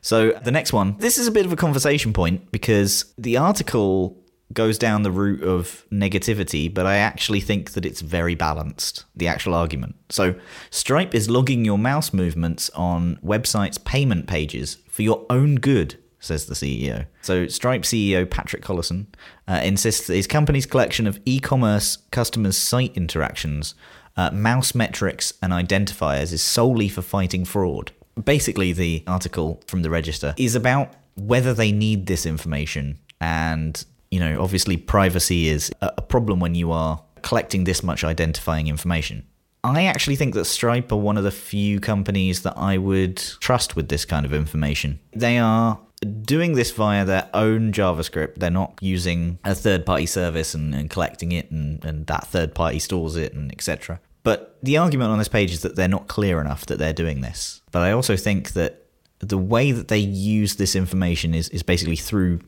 So 0.00 0.32
the 0.32 0.50
next 0.50 0.72
one, 0.72 0.96
this 0.98 1.18
is 1.18 1.26
a 1.26 1.30
bit 1.30 1.46
of 1.46 1.52
a 1.52 1.56
conversation 1.56 2.12
point 2.12 2.50
because 2.50 3.12
the 3.18 3.36
article 3.36 4.16
goes 4.52 4.78
down 4.78 5.02
the 5.02 5.10
route 5.10 5.42
of 5.42 5.84
negativity, 5.92 6.72
but 6.72 6.86
I 6.86 6.96
actually 6.96 7.40
think 7.40 7.72
that 7.72 7.84
it's 7.84 8.00
very 8.00 8.34
balanced, 8.34 9.04
the 9.14 9.28
actual 9.28 9.54
argument. 9.54 9.96
So 10.08 10.34
Stripe 10.70 11.14
is 11.14 11.28
logging 11.28 11.64
your 11.64 11.78
mouse 11.78 12.12
movements 12.12 12.70
on 12.70 13.16
websites' 13.16 13.82
payment 13.82 14.26
pages 14.26 14.78
for 14.88 15.02
your 15.02 15.26
own 15.28 15.56
good. 15.56 15.98
Says 16.20 16.46
the 16.46 16.54
CEO. 16.54 17.06
So, 17.22 17.46
Stripe 17.46 17.82
CEO 17.82 18.28
Patrick 18.28 18.60
Collison 18.60 19.06
uh, 19.46 19.60
insists 19.62 20.08
that 20.08 20.16
his 20.16 20.26
company's 20.26 20.66
collection 20.66 21.06
of 21.06 21.20
e 21.24 21.38
commerce 21.38 21.98
customers' 22.10 22.58
site 22.58 22.96
interactions, 22.96 23.76
uh, 24.16 24.32
mouse 24.32 24.74
metrics, 24.74 25.32
and 25.40 25.52
identifiers 25.52 26.32
is 26.32 26.42
solely 26.42 26.88
for 26.88 27.02
fighting 27.02 27.44
fraud 27.44 27.92
basically 28.24 28.72
the 28.72 29.02
article 29.06 29.62
from 29.66 29.82
the 29.82 29.90
register 29.90 30.34
is 30.36 30.54
about 30.54 30.94
whether 31.16 31.54
they 31.54 31.72
need 31.72 32.06
this 32.06 32.26
information 32.26 32.98
and 33.20 33.84
you 34.10 34.20
know 34.20 34.40
obviously 34.40 34.76
privacy 34.76 35.48
is 35.48 35.70
a 35.80 36.02
problem 36.02 36.40
when 36.40 36.54
you 36.54 36.72
are 36.72 37.02
collecting 37.22 37.64
this 37.64 37.82
much 37.82 38.04
identifying 38.04 38.68
information. 38.68 39.26
I 39.64 39.84
actually 39.84 40.16
think 40.16 40.34
that 40.34 40.44
stripe 40.44 40.92
are 40.92 40.96
one 40.96 41.18
of 41.18 41.24
the 41.24 41.32
few 41.32 41.80
companies 41.80 42.42
that 42.42 42.56
i 42.56 42.78
would 42.78 43.16
trust 43.40 43.74
with 43.74 43.88
this 43.88 44.04
kind 44.04 44.24
of 44.24 44.32
information. 44.32 45.00
They 45.12 45.38
are 45.38 45.80
doing 46.22 46.52
this 46.52 46.70
via 46.70 47.04
their 47.04 47.28
own 47.34 47.72
javascript. 47.72 48.36
They're 48.36 48.50
not 48.50 48.78
using 48.80 49.40
a 49.44 49.56
third 49.56 49.84
party 49.84 50.06
service 50.06 50.54
and, 50.54 50.72
and 50.74 50.88
collecting 50.88 51.32
it 51.32 51.50
and, 51.50 51.84
and 51.84 52.06
that 52.06 52.28
third 52.28 52.54
party 52.54 52.78
stores 52.78 53.16
it 53.16 53.34
and 53.34 53.52
etc 53.52 54.00
but 54.28 54.58
the 54.62 54.76
argument 54.76 55.10
on 55.10 55.16
this 55.16 55.26
page 55.28 55.52
is 55.52 55.62
that 55.62 55.74
they're 55.74 55.88
not 55.88 56.06
clear 56.06 56.38
enough 56.38 56.66
that 56.66 56.78
they're 56.78 56.92
doing 56.92 57.22
this. 57.22 57.62
But 57.70 57.80
I 57.80 57.92
also 57.92 58.14
think 58.14 58.52
that 58.52 58.84
the 59.20 59.38
way 59.38 59.72
that 59.72 59.88
they 59.88 59.98
use 59.98 60.56
this 60.56 60.76
information 60.76 61.32
is, 61.32 61.48
is 61.48 61.62
basically 61.62 61.96
through 61.96 62.40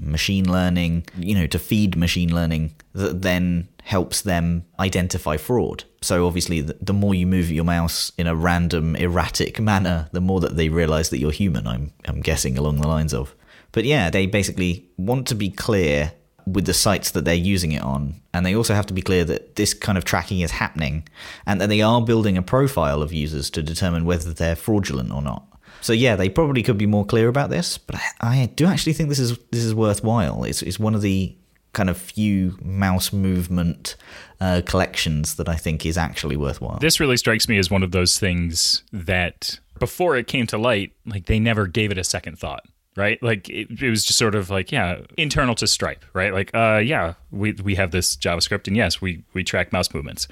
machine 0.00 0.50
learning, 0.50 1.04
you 1.16 1.34
know, 1.34 1.46
to 1.46 1.58
feed 1.58 1.96
machine 1.96 2.34
learning 2.34 2.74
that 2.94 3.22
then 3.22 3.68
helps 3.82 4.22
them 4.22 4.64
identify 4.78 5.36
fraud. 5.36 5.84
So 6.00 6.26
obviously, 6.26 6.60
the, 6.60 6.76
the 6.80 6.92
more 6.92 7.14
you 7.14 7.26
move 7.26 7.50
your 7.50 7.64
mouse 7.64 8.12
in 8.16 8.26
a 8.26 8.34
random, 8.34 8.96
erratic 8.96 9.60
manner, 9.60 10.08
the 10.12 10.20
more 10.20 10.40
that 10.40 10.56
they 10.56 10.68
realize 10.68 11.10
that 11.10 11.18
you're 11.18 11.30
human. 11.30 11.66
I'm 11.66 11.92
I'm 12.06 12.20
guessing 12.20 12.56
along 12.56 12.80
the 12.80 12.88
lines 12.88 13.14
of. 13.14 13.34
But 13.72 13.84
yeah, 13.84 14.10
they 14.10 14.26
basically 14.26 14.88
want 14.96 15.26
to 15.28 15.34
be 15.34 15.50
clear 15.50 16.12
with 16.46 16.66
the 16.66 16.74
sites 16.74 17.10
that 17.12 17.24
they're 17.24 17.34
using 17.34 17.72
it 17.72 17.82
on. 17.82 18.20
And 18.32 18.44
they 18.44 18.54
also 18.54 18.74
have 18.74 18.86
to 18.86 18.94
be 18.94 19.02
clear 19.02 19.24
that 19.24 19.56
this 19.56 19.74
kind 19.74 19.96
of 19.96 20.04
tracking 20.04 20.40
is 20.40 20.52
happening 20.52 21.06
and 21.46 21.60
that 21.60 21.68
they 21.68 21.80
are 21.80 22.02
building 22.02 22.36
a 22.36 22.42
profile 22.42 23.02
of 23.02 23.12
users 23.12 23.50
to 23.50 23.62
determine 23.62 24.04
whether 24.04 24.32
they're 24.32 24.56
fraudulent 24.56 25.12
or 25.12 25.22
not. 25.22 25.46
So 25.80 25.92
yeah, 25.92 26.16
they 26.16 26.28
probably 26.28 26.62
could 26.62 26.78
be 26.78 26.86
more 26.86 27.04
clear 27.04 27.28
about 27.28 27.50
this, 27.50 27.78
but 27.78 27.96
I, 28.20 28.46
do 28.54 28.66
actually 28.66 28.92
think 28.92 29.08
this 29.08 29.18
is 29.18 29.38
this 29.50 29.64
is 29.64 29.74
worthwhile. 29.74 30.44
It's 30.44 30.62
it's 30.62 30.78
one 30.78 30.94
of 30.94 31.02
the 31.02 31.34
kind 31.72 31.88
of 31.88 31.96
few 31.96 32.58
mouse 32.62 33.12
movement 33.12 33.96
uh, 34.40 34.62
collections 34.66 35.36
that 35.36 35.48
I 35.48 35.54
think 35.54 35.86
is 35.86 35.96
actually 35.96 36.36
worthwhile. 36.36 36.78
This 36.80 37.00
really 37.00 37.16
strikes 37.16 37.48
me 37.48 37.58
as 37.58 37.70
one 37.70 37.82
of 37.82 37.92
those 37.92 38.18
things 38.18 38.82
that 38.92 39.60
before 39.78 40.16
it 40.16 40.26
came 40.26 40.46
to 40.48 40.58
light, 40.58 40.92
like 41.06 41.26
they 41.26 41.38
never 41.38 41.66
gave 41.66 41.90
it 41.90 41.98
a 41.98 42.04
second 42.04 42.38
thought 42.38 42.64
right? 42.96 43.22
Like 43.22 43.48
it, 43.48 43.82
it, 43.82 43.88
was 43.88 44.04
just 44.04 44.18
sort 44.18 44.34
of 44.34 44.50
like 44.50 44.72
yeah, 44.72 45.00
internal 45.16 45.54
to 45.56 45.66
Stripe, 45.66 46.04
right? 46.12 46.32
Like 46.32 46.50
uh, 46.54 46.80
yeah, 46.84 47.14
we 47.30 47.52
we 47.52 47.74
have 47.76 47.90
this 47.90 48.16
JavaScript, 48.16 48.66
and 48.66 48.76
yes, 48.76 49.00
we 49.00 49.24
we 49.32 49.44
track 49.44 49.72
mouse 49.72 49.92
movements. 49.94 50.28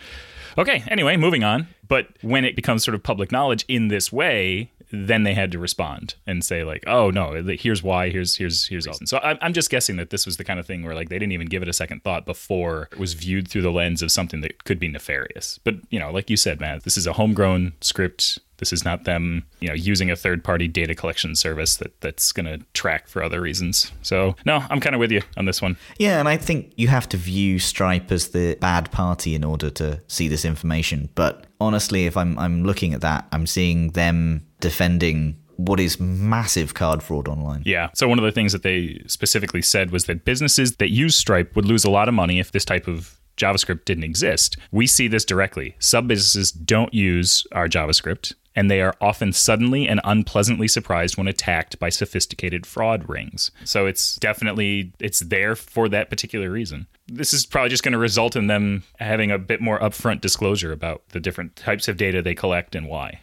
Okay, 0.56 0.82
anyway, 0.88 1.16
moving 1.16 1.44
on. 1.44 1.68
But 1.86 2.08
when 2.20 2.44
it 2.44 2.56
becomes 2.56 2.84
sort 2.84 2.94
of 2.94 3.02
public 3.02 3.32
knowledge 3.32 3.64
in 3.68 3.88
this 3.88 4.12
way, 4.12 4.70
then 4.90 5.22
they 5.22 5.34
had 5.34 5.52
to 5.52 5.58
respond 5.58 6.14
and 6.26 6.44
say 6.44 6.64
like, 6.64 6.84
"Oh 6.86 7.10
no, 7.10 7.42
here's 7.58 7.82
why. 7.82 8.10
Here's 8.10 8.36
here's 8.36 8.66
here's 8.66 8.86
all." 8.86 8.94
So 9.04 9.18
I'm 9.22 9.52
just 9.52 9.70
guessing 9.70 9.96
that 9.96 10.10
this 10.10 10.26
was 10.26 10.36
the 10.36 10.44
kind 10.44 10.58
of 10.58 10.66
thing 10.66 10.84
where 10.84 10.94
like 10.94 11.08
they 11.08 11.18
didn't 11.18 11.32
even 11.32 11.48
give 11.48 11.62
it 11.62 11.68
a 11.68 11.72
second 11.72 12.02
thought 12.04 12.26
before 12.26 12.88
it 12.92 12.98
was 12.98 13.14
viewed 13.14 13.48
through 13.48 13.62
the 13.62 13.72
lens 13.72 14.02
of 14.02 14.10
something 14.10 14.40
that 14.40 14.64
could 14.64 14.78
be 14.78 14.88
nefarious. 14.88 15.58
But 15.64 15.76
you 15.90 15.98
know, 15.98 16.10
like 16.10 16.30
you 16.30 16.36
said, 16.36 16.60
Matt, 16.60 16.84
this 16.84 16.96
is 16.96 17.06
a 17.06 17.14
homegrown 17.14 17.74
script. 17.80 18.38
This 18.58 18.72
is 18.72 18.84
not 18.84 19.04
them, 19.04 19.46
you 19.60 19.68
know, 19.68 19.74
using 19.74 20.10
a 20.10 20.16
third-party 20.16 20.68
data 20.68 20.94
collection 20.94 21.34
service 21.34 21.76
that 21.76 22.00
that's 22.00 22.32
going 22.32 22.46
to 22.46 22.64
track 22.74 23.08
for 23.08 23.22
other 23.22 23.40
reasons. 23.40 23.92
So 24.02 24.36
no, 24.44 24.64
I'm 24.68 24.80
kind 24.80 24.94
of 24.94 25.00
with 25.00 25.10
you 25.10 25.22
on 25.36 25.46
this 25.46 25.62
one. 25.62 25.76
Yeah, 25.98 26.18
and 26.18 26.28
I 26.28 26.36
think 26.36 26.72
you 26.76 26.88
have 26.88 27.08
to 27.10 27.16
view 27.16 27.58
Stripe 27.58 28.12
as 28.12 28.28
the 28.28 28.56
bad 28.60 28.90
party 28.90 29.34
in 29.34 29.44
order 29.44 29.70
to 29.70 30.00
see 30.08 30.28
this 30.28 30.44
information. 30.44 31.08
But 31.14 31.46
honestly, 31.60 32.06
if 32.06 32.16
I'm 32.16 32.38
I'm 32.38 32.64
looking 32.64 32.94
at 32.94 33.00
that, 33.00 33.26
I'm 33.32 33.46
seeing 33.46 33.90
them 33.92 34.46
defending 34.60 35.36
what 35.56 35.80
is 35.80 35.98
massive 35.98 36.74
card 36.74 37.02
fraud 37.02 37.26
online. 37.26 37.62
Yeah. 37.66 37.90
So 37.94 38.08
one 38.08 38.18
of 38.18 38.24
the 38.24 38.30
things 38.30 38.52
that 38.52 38.62
they 38.62 39.02
specifically 39.06 39.62
said 39.62 39.90
was 39.90 40.04
that 40.04 40.24
businesses 40.24 40.76
that 40.76 40.90
use 40.90 41.16
Stripe 41.16 41.56
would 41.56 41.64
lose 41.64 41.84
a 41.84 41.90
lot 41.90 42.08
of 42.08 42.14
money 42.14 42.38
if 42.38 42.52
this 42.52 42.64
type 42.64 42.86
of 42.86 43.18
JavaScript 43.36 43.84
didn't 43.84 44.04
exist. 44.04 44.56
We 44.70 44.86
see 44.86 45.08
this 45.08 45.24
directly. 45.24 45.76
Some 45.78 46.06
businesses 46.06 46.52
don't 46.52 46.92
use 46.94 47.46
our 47.52 47.68
JavaScript 47.68 48.34
and 48.58 48.68
they 48.68 48.80
are 48.80 48.96
often 49.00 49.32
suddenly 49.32 49.86
and 49.86 50.00
unpleasantly 50.02 50.66
surprised 50.66 51.16
when 51.16 51.28
attacked 51.28 51.78
by 51.78 51.88
sophisticated 51.88 52.66
fraud 52.66 53.08
rings. 53.08 53.52
So 53.64 53.86
it's 53.86 54.16
definitely 54.16 54.92
it's 54.98 55.20
there 55.20 55.54
for 55.54 55.88
that 55.90 56.10
particular 56.10 56.50
reason. 56.50 56.88
This 57.06 57.32
is 57.32 57.46
probably 57.46 57.70
just 57.70 57.84
going 57.84 57.92
to 57.92 57.98
result 57.98 58.34
in 58.34 58.48
them 58.48 58.82
having 58.98 59.30
a 59.30 59.38
bit 59.38 59.60
more 59.60 59.78
upfront 59.78 60.22
disclosure 60.22 60.72
about 60.72 61.08
the 61.10 61.20
different 61.20 61.54
types 61.54 61.86
of 61.86 61.96
data 61.96 62.20
they 62.20 62.34
collect 62.34 62.74
and 62.74 62.88
why. 62.88 63.20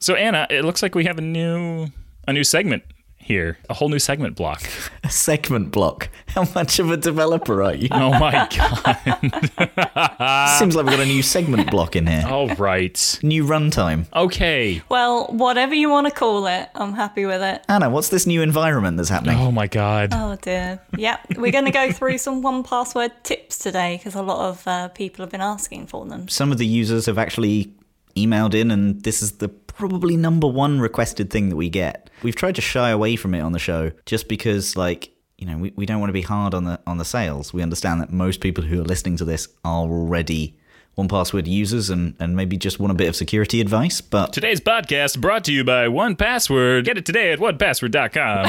So 0.00 0.16
Anna, 0.16 0.46
it 0.50 0.66
looks 0.66 0.82
like 0.82 0.94
we 0.94 1.06
have 1.06 1.16
a 1.16 1.22
new 1.22 1.88
a 2.28 2.34
new 2.34 2.44
segment 2.44 2.82
here, 3.24 3.58
a 3.68 3.74
whole 3.74 3.88
new 3.88 3.98
segment 3.98 4.36
block. 4.36 4.62
A 5.04 5.10
segment 5.10 5.70
block. 5.70 6.08
How 6.28 6.46
much 6.54 6.78
of 6.78 6.90
a 6.90 6.96
developer 6.96 7.62
are 7.62 7.74
you? 7.74 7.88
Oh 7.90 8.10
my 8.18 8.32
god! 8.56 10.48
Seems 10.58 10.74
like 10.74 10.86
we've 10.86 10.96
got 10.96 11.00
a 11.02 11.06
new 11.06 11.22
segment 11.22 11.70
block 11.70 11.94
in 11.94 12.06
here. 12.06 12.24
All 12.26 12.48
right. 12.54 13.18
New 13.22 13.44
runtime. 13.44 14.06
Okay. 14.14 14.80
Well, 14.88 15.26
whatever 15.26 15.74
you 15.74 15.90
want 15.90 16.06
to 16.06 16.10
call 16.12 16.46
it, 16.46 16.70
I'm 16.74 16.94
happy 16.94 17.26
with 17.26 17.42
it. 17.42 17.62
Anna, 17.68 17.90
what's 17.90 18.08
this 18.08 18.26
new 18.26 18.40
environment 18.40 18.96
that's 18.96 19.10
happening? 19.10 19.38
Oh 19.38 19.50
my 19.52 19.66
god. 19.66 20.10
Oh 20.12 20.36
dear. 20.40 20.80
Yep, 20.96 21.36
we're 21.36 21.52
going 21.52 21.66
to 21.66 21.70
go 21.70 21.92
through 21.92 22.16
some 22.18 22.40
one 22.40 22.62
password 22.62 23.12
tips 23.24 23.58
today 23.58 23.98
because 23.98 24.14
a 24.14 24.22
lot 24.22 24.48
of 24.48 24.66
uh, 24.66 24.88
people 24.88 25.22
have 25.22 25.30
been 25.30 25.42
asking 25.42 25.86
for 25.86 26.06
them. 26.06 26.28
Some 26.28 26.50
of 26.50 26.56
the 26.58 26.66
users 26.66 27.04
have 27.06 27.18
actually 27.18 27.72
emailed 28.16 28.54
in, 28.54 28.70
and 28.70 29.02
this 29.02 29.20
is 29.22 29.32
the 29.32 29.48
probably 29.76 30.16
number 30.16 30.46
one 30.46 30.80
requested 30.80 31.30
thing 31.30 31.48
that 31.48 31.56
we 31.56 31.68
get. 31.68 32.10
We've 32.22 32.36
tried 32.36 32.54
to 32.56 32.60
shy 32.60 32.90
away 32.90 33.16
from 33.16 33.34
it 33.34 33.40
on 33.40 33.52
the 33.52 33.58
show 33.58 33.92
just 34.06 34.28
because, 34.28 34.76
like, 34.76 35.12
you 35.38 35.46
know, 35.46 35.58
we, 35.58 35.72
we 35.76 35.86
don't 35.86 36.00
want 36.00 36.08
to 36.08 36.14
be 36.14 36.22
hard 36.22 36.54
on 36.54 36.64
the 36.64 36.80
on 36.86 36.98
the 36.98 37.04
sales. 37.04 37.52
We 37.52 37.62
understand 37.62 38.00
that 38.00 38.12
most 38.12 38.40
people 38.40 38.64
who 38.64 38.80
are 38.80 38.84
listening 38.84 39.16
to 39.18 39.24
this 39.24 39.48
are 39.64 39.82
already 39.82 40.56
one 40.94 41.08
Password 41.08 41.48
users 41.48 41.90
and, 41.90 42.14
and 42.20 42.36
maybe 42.36 42.56
just 42.56 42.78
want 42.78 42.90
a 42.90 42.94
bit 42.94 43.08
of 43.08 43.16
security 43.16 43.60
advice. 43.60 44.00
But 44.00 44.32
today's 44.32 44.60
podcast 44.60 45.20
brought 45.20 45.44
to 45.44 45.52
you 45.52 45.64
by 45.64 45.88
One 45.88 46.14
Password. 46.16 46.84
Get 46.84 46.96
it 46.96 47.04
today 47.04 47.32
at 47.32 47.38
onepassword.com. 47.38 48.46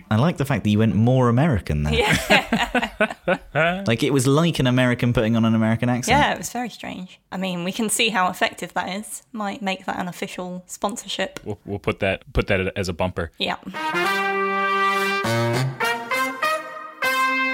I 0.10 0.16
like 0.16 0.38
the 0.38 0.44
fact 0.44 0.64
that 0.64 0.70
you 0.70 0.78
went 0.80 0.94
more 0.94 1.28
American 1.28 1.84
there. 1.84 1.94
Yeah. 1.94 3.84
like 3.86 4.02
it 4.02 4.12
was 4.12 4.26
like 4.26 4.58
an 4.58 4.66
American 4.66 5.12
putting 5.12 5.36
on 5.36 5.44
an 5.44 5.54
American 5.54 5.88
accent. 5.88 6.18
Yeah, 6.18 6.32
it 6.32 6.38
was 6.38 6.50
very 6.50 6.68
strange. 6.68 7.20
I 7.30 7.36
mean, 7.36 7.62
we 7.64 7.72
can 7.72 7.88
see 7.88 8.08
how 8.08 8.28
effective 8.28 8.72
that 8.74 8.88
is. 8.88 9.22
Might 9.32 9.62
make 9.62 9.86
that 9.86 9.98
an 9.98 10.08
official 10.08 10.64
sponsorship. 10.66 11.40
We'll, 11.44 11.58
we'll 11.64 11.78
put 11.78 12.00
that 12.00 12.32
put 12.32 12.48
that 12.48 12.76
as 12.76 12.88
a 12.88 12.92
bumper. 12.92 13.30
Yeah. 13.38 13.56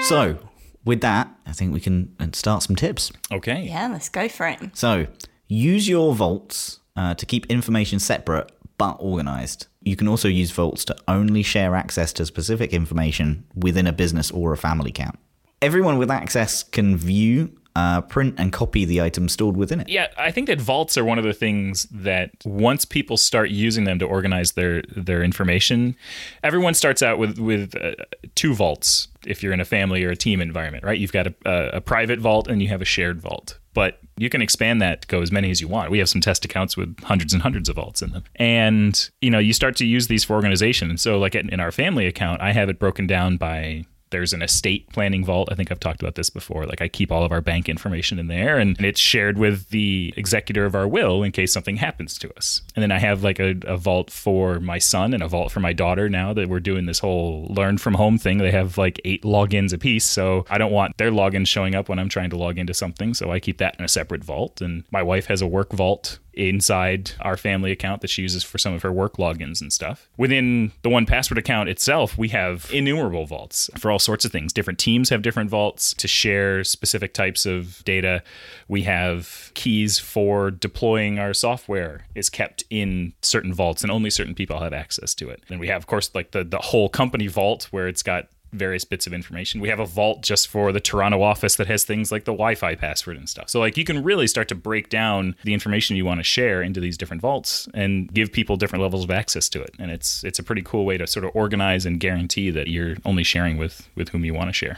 So, 0.03 0.37
with 0.85 1.01
that, 1.01 1.29
I 1.45 1.51
think 1.51 1.73
we 1.73 1.79
can 1.79 2.15
uh, 2.19 2.27
start 2.33 2.63
some 2.63 2.75
tips. 2.75 3.11
Okay. 3.31 3.63
Yeah, 3.63 3.87
let's 3.87 4.09
go 4.09 4.27
for 4.27 4.47
it. 4.47 4.59
So, 4.73 5.07
use 5.47 5.87
your 5.87 6.13
vaults 6.13 6.79
uh, 6.95 7.13
to 7.15 7.25
keep 7.25 7.45
information 7.47 7.99
separate 7.99 8.51
but 8.77 8.97
organized. 8.99 9.67
You 9.81 9.95
can 9.95 10.07
also 10.07 10.27
use 10.27 10.51
vaults 10.51 10.83
to 10.85 10.95
only 11.07 11.43
share 11.43 11.75
access 11.75 12.11
to 12.13 12.25
specific 12.25 12.73
information 12.73 13.45
within 13.55 13.87
a 13.87 13.93
business 13.93 14.31
or 14.31 14.53
a 14.53 14.57
family 14.57 14.89
account. 14.89 15.19
Everyone 15.61 15.97
with 15.97 16.11
access 16.11 16.63
can 16.63 16.97
view 16.97 17.55
uh, 17.75 18.01
print 18.01 18.35
and 18.37 18.51
copy 18.51 18.85
the 18.85 19.01
items 19.01 19.33
stored 19.33 19.57
within 19.57 19.79
it. 19.79 19.89
Yeah, 19.89 20.07
I 20.17 20.31
think 20.31 20.47
that 20.47 20.61
vaults 20.61 20.97
are 20.97 21.05
one 21.05 21.17
of 21.17 21.23
the 21.23 21.33
things 21.33 21.87
that 21.91 22.31
once 22.45 22.85
people 22.85 23.17
start 23.17 23.49
using 23.49 23.83
them 23.85 23.99
to 23.99 24.05
organize 24.05 24.53
their 24.53 24.83
their 24.95 25.23
information, 25.23 25.95
everyone 26.43 26.73
starts 26.73 27.01
out 27.01 27.17
with 27.17 27.39
with 27.39 27.75
uh, 27.75 27.95
two 28.35 28.53
vaults. 28.53 29.07
If 29.25 29.41
you're 29.41 29.53
in 29.53 29.61
a 29.61 29.65
family 29.65 30.03
or 30.03 30.11
a 30.11 30.15
team 30.15 30.41
environment, 30.41 30.83
right? 30.83 30.99
You've 30.99 31.13
got 31.13 31.27
a, 31.27 31.35
a, 31.45 31.77
a 31.77 31.81
private 31.81 32.19
vault 32.19 32.47
and 32.47 32.61
you 32.61 32.67
have 32.67 32.81
a 32.81 32.85
shared 32.85 33.21
vault 33.21 33.57
but 33.73 33.99
you 34.17 34.29
can 34.29 34.41
expand 34.41 34.81
that 34.81 35.01
to 35.01 35.07
go 35.07 35.21
as 35.21 35.31
many 35.31 35.49
as 35.49 35.59
you 35.59 35.67
want. 35.67 35.89
We 35.89 35.97
have 35.99 36.09
some 36.09 36.21
test 36.21 36.45
accounts 36.45 36.77
with 36.77 36.99
hundreds 37.03 37.33
and 37.33 37.41
hundreds 37.41 37.69
of 37.69 37.75
vaults 37.75 38.01
in 38.01 38.11
them. 38.11 38.23
And, 38.35 39.09
you 39.21 39.31
know, 39.31 39.39
you 39.39 39.53
start 39.53 39.75
to 39.77 39.85
use 39.85 40.07
these 40.07 40.23
for 40.23 40.35
organization. 40.35 40.97
So 40.97 41.17
like 41.17 41.35
in 41.35 41.59
our 41.59 41.71
family 41.71 42.05
account, 42.05 42.41
I 42.41 42.51
have 42.51 42.69
it 42.69 42.77
broken 42.77 43.07
down 43.07 43.37
by 43.37 43.85
there's 44.13 44.31
an 44.31 44.43
estate 44.43 44.87
planning 44.93 45.25
vault. 45.25 45.49
I 45.51 45.55
think 45.55 45.71
I've 45.71 45.79
talked 45.79 46.01
about 46.01 46.15
this 46.15 46.29
before. 46.29 46.65
Like 46.65 46.81
I 46.81 46.87
keep 46.87 47.11
all 47.11 47.25
of 47.25 47.31
our 47.31 47.41
bank 47.41 47.67
information 47.67 48.19
in 48.19 48.27
there 48.27 48.59
and, 48.59 48.77
and 48.77 48.85
it's 48.85 48.99
shared 48.99 49.37
with 49.37 49.69
the 49.69 50.13
executor 50.15 50.65
of 50.65 50.75
our 50.75 50.87
will 50.87 51.23
in 51.23 51.31
case 51.31 51.51
something 51.51 51.77
happens 51.77 52.17
to 52.19 52.33
us. 52.37 52.61
And 52.75 52.83
then 52.83 52.91
I 52.91 52.99
have 52.99 53.23
like 53.23 53.39
a, 53.39 53.55
a 53.65 53.75
vault 53.75 54.11
for 54.11 54.59
my 54.59 54.77
son 54.77 55.13
and 55.13 55.23
a 55.23 55.27
vault 55.27 55.51
for 55.51 55.59
my 55.59 55.73
daughter 55.73 56.09
now 56.09 56.31
that 56.33 56.47
we're 56.47 56.59
doing 56.59 56.85
this 56.85 56.99
whole 56.99 57.47
learn 57.49 57.79
from 57.79 57.95
home 57.95 58.19
thing. 58.19 58.37
They 58.37 58.51
have 58.51 58.77
like 58.77 59.01
eight 59.03 59.23
logins 59.23 59.73
a 59.73 59.79
piece. 59.79 60.05
So 60.05 60.45
I 60.49 60.59
don't 60.59 60.71
want 60.71 60.95
their 60.97 61.11
logins 61.11 61.47
showing 61.47 61.73
up 61.73 61.89
when 61.89 61.97
I'm 61.97 62.09
trying 62.09 62.29
to 62.29 62.37
log 62.37 62.59
into 62.59 62.75
something. 62.75 63.15
So 63.15 63.31
I 63.31 63.39
keep 63.39 63.57
that 63.57 63.75
in 63.79 63.83
a 63.83 63.89
separate 63.89 64.23
vault. 64.23 64.61
And 64.61 64.83
my 64.91 65.01
wife 65.01 65.25
has 65.25 65.41
a 65.41 65.47
work 65.47 65.71
vault 65.73 66.19
inside 66.33 67.11
our 67.21 67.37
family 67.37 67.71
account 67.71 68.01
that 68.01 68.09
she 68.09 68.21
uses 68.21 68.43
for 68.43 68.57
some 68.57 68.73
of 68.73 68.81
her 68.81 68.91
work 68.91 69.17
logins 69.17 69.61
and 69.61 69.71
stuff. 69.71 70.09
Within 70.17 70.71
the 70.81 70.89
one 70.89 71.05
password 71.05 71.37
account 71.37 71.69
itself, 71.69 72.17
we 72.17 72.29
have 72.29 72.69
innumerable 72.73 73.25
vaults 73.25 73.69
for 73.77 73.91
all 73.91 73.99
sorts 73.99 74.25
of 74.25 74.31
things. 74.31 74.53
Different 74.53 74.79
teams 74.79 75.09
have 75.09 75.21
different 75.21 75.49
vaults 75.49 75.93
to 75.95 76.07
share 76.07 76.63
specific 76.63 77.13
types 77.13 77.45
of 77.45 77.83
data. 77.85 78.23
We 78.67 78.83
have 78.83 79.51
keys 79.53 79.99
for 79.99 80.51
deploying 80.51 81.19
our 81.19 81.33
software 81.33 82.05
is 82.15 82.29
kept 82.29 82.63
in 82.69 83.13
certain 83.21 83.53
vaults 83.53 83.83
and 83.83 83.91
only 83.91 84.09
certain 84.09 84.35
people 84.35 84.59
have 84.59 84.73
access 84.73 85.13
to 85.15 85.29
it. 85.29 85.43
Then 85.47 85.59
we 85.59 85.67
have 85.67 85.81
of 85.81 85.87
course 85.87 86.09
like 86.13 86.31
the 86.31 86.43
the 86.43 86.59
whole 86.59 86.89
company 86.89 87.27
vault 87.27 87.67
where 87.71 87.87
it's 87.87 88.03
got 88.03 88.27
various 88.53 88.85
bits 88.85 89.07
of 89.07 89.13
information. 89.13 89.61
We 89.61 89.69
have 89.69 89.79
a 89.79 89.85
vault 89.85 90.21
just 90.21 90.47
for 90.47 90.71
the 90.71 90.79
Toronto 90.79 91.21
office 91.21 91.55
that 91.57 91.67
has 91.67 91.83
things 91.83 92.11
like 92.11 92.25
the 92.25 92.31
Wi 92.31 92.55
Fi 92.55 92.75
password 92.75 93.17
and 93.17 93.27
stuff. 93.27 93.49
So, 93.49 93.59
like, 93.59 93.77
you 93.77 93.83
can 93.83 94.03
really 94.03 94.27
start 94.27 94.47
to 94.49 94.55
break 94.55 94.89
down 94.89 95.35
the 95.43 95.53
information 95.53 95.95
you 95.95 96.05
want 96.05 96.19
to 96.19 96.23
share 96.23 96.61
into 96.61 96.79
these 96.79 96.97
different 96.97 97.21
vaults 97.21 97.67
and 97.73 98.13
give 98.13 98.31
people 98.31 98.57
different 98.57 98.81
levels 98.81 99.03
of 99.03 99.11
access 99.11 99.49
to 99.49 99.61
it. 99.61 99.71
And 99.79 99.91
it's 99.91 100.23
it's 100.23 100.39
a 100.39 100.43
pretty 100.43 100.61
cool 100.61 100.85
way 100.85 100.97
to 100.97 101.07
sort 101.07 101.25
of 101.25 101.31
organize 101.35 101.85
and 101.85 101.99
guarantee 101.99 102.49
that 102.51 102.67
you're 102.67 102.95
only 103.05 103.23
sharing 103.23 103.57
with 103.57 103.89
with 103.95 104.09
whom 104.09 104.25
you 104.25 104.33
want 104.33 104.49
to 104.49 104.53
share. 104.53 104.77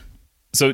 So, 0.54 0.74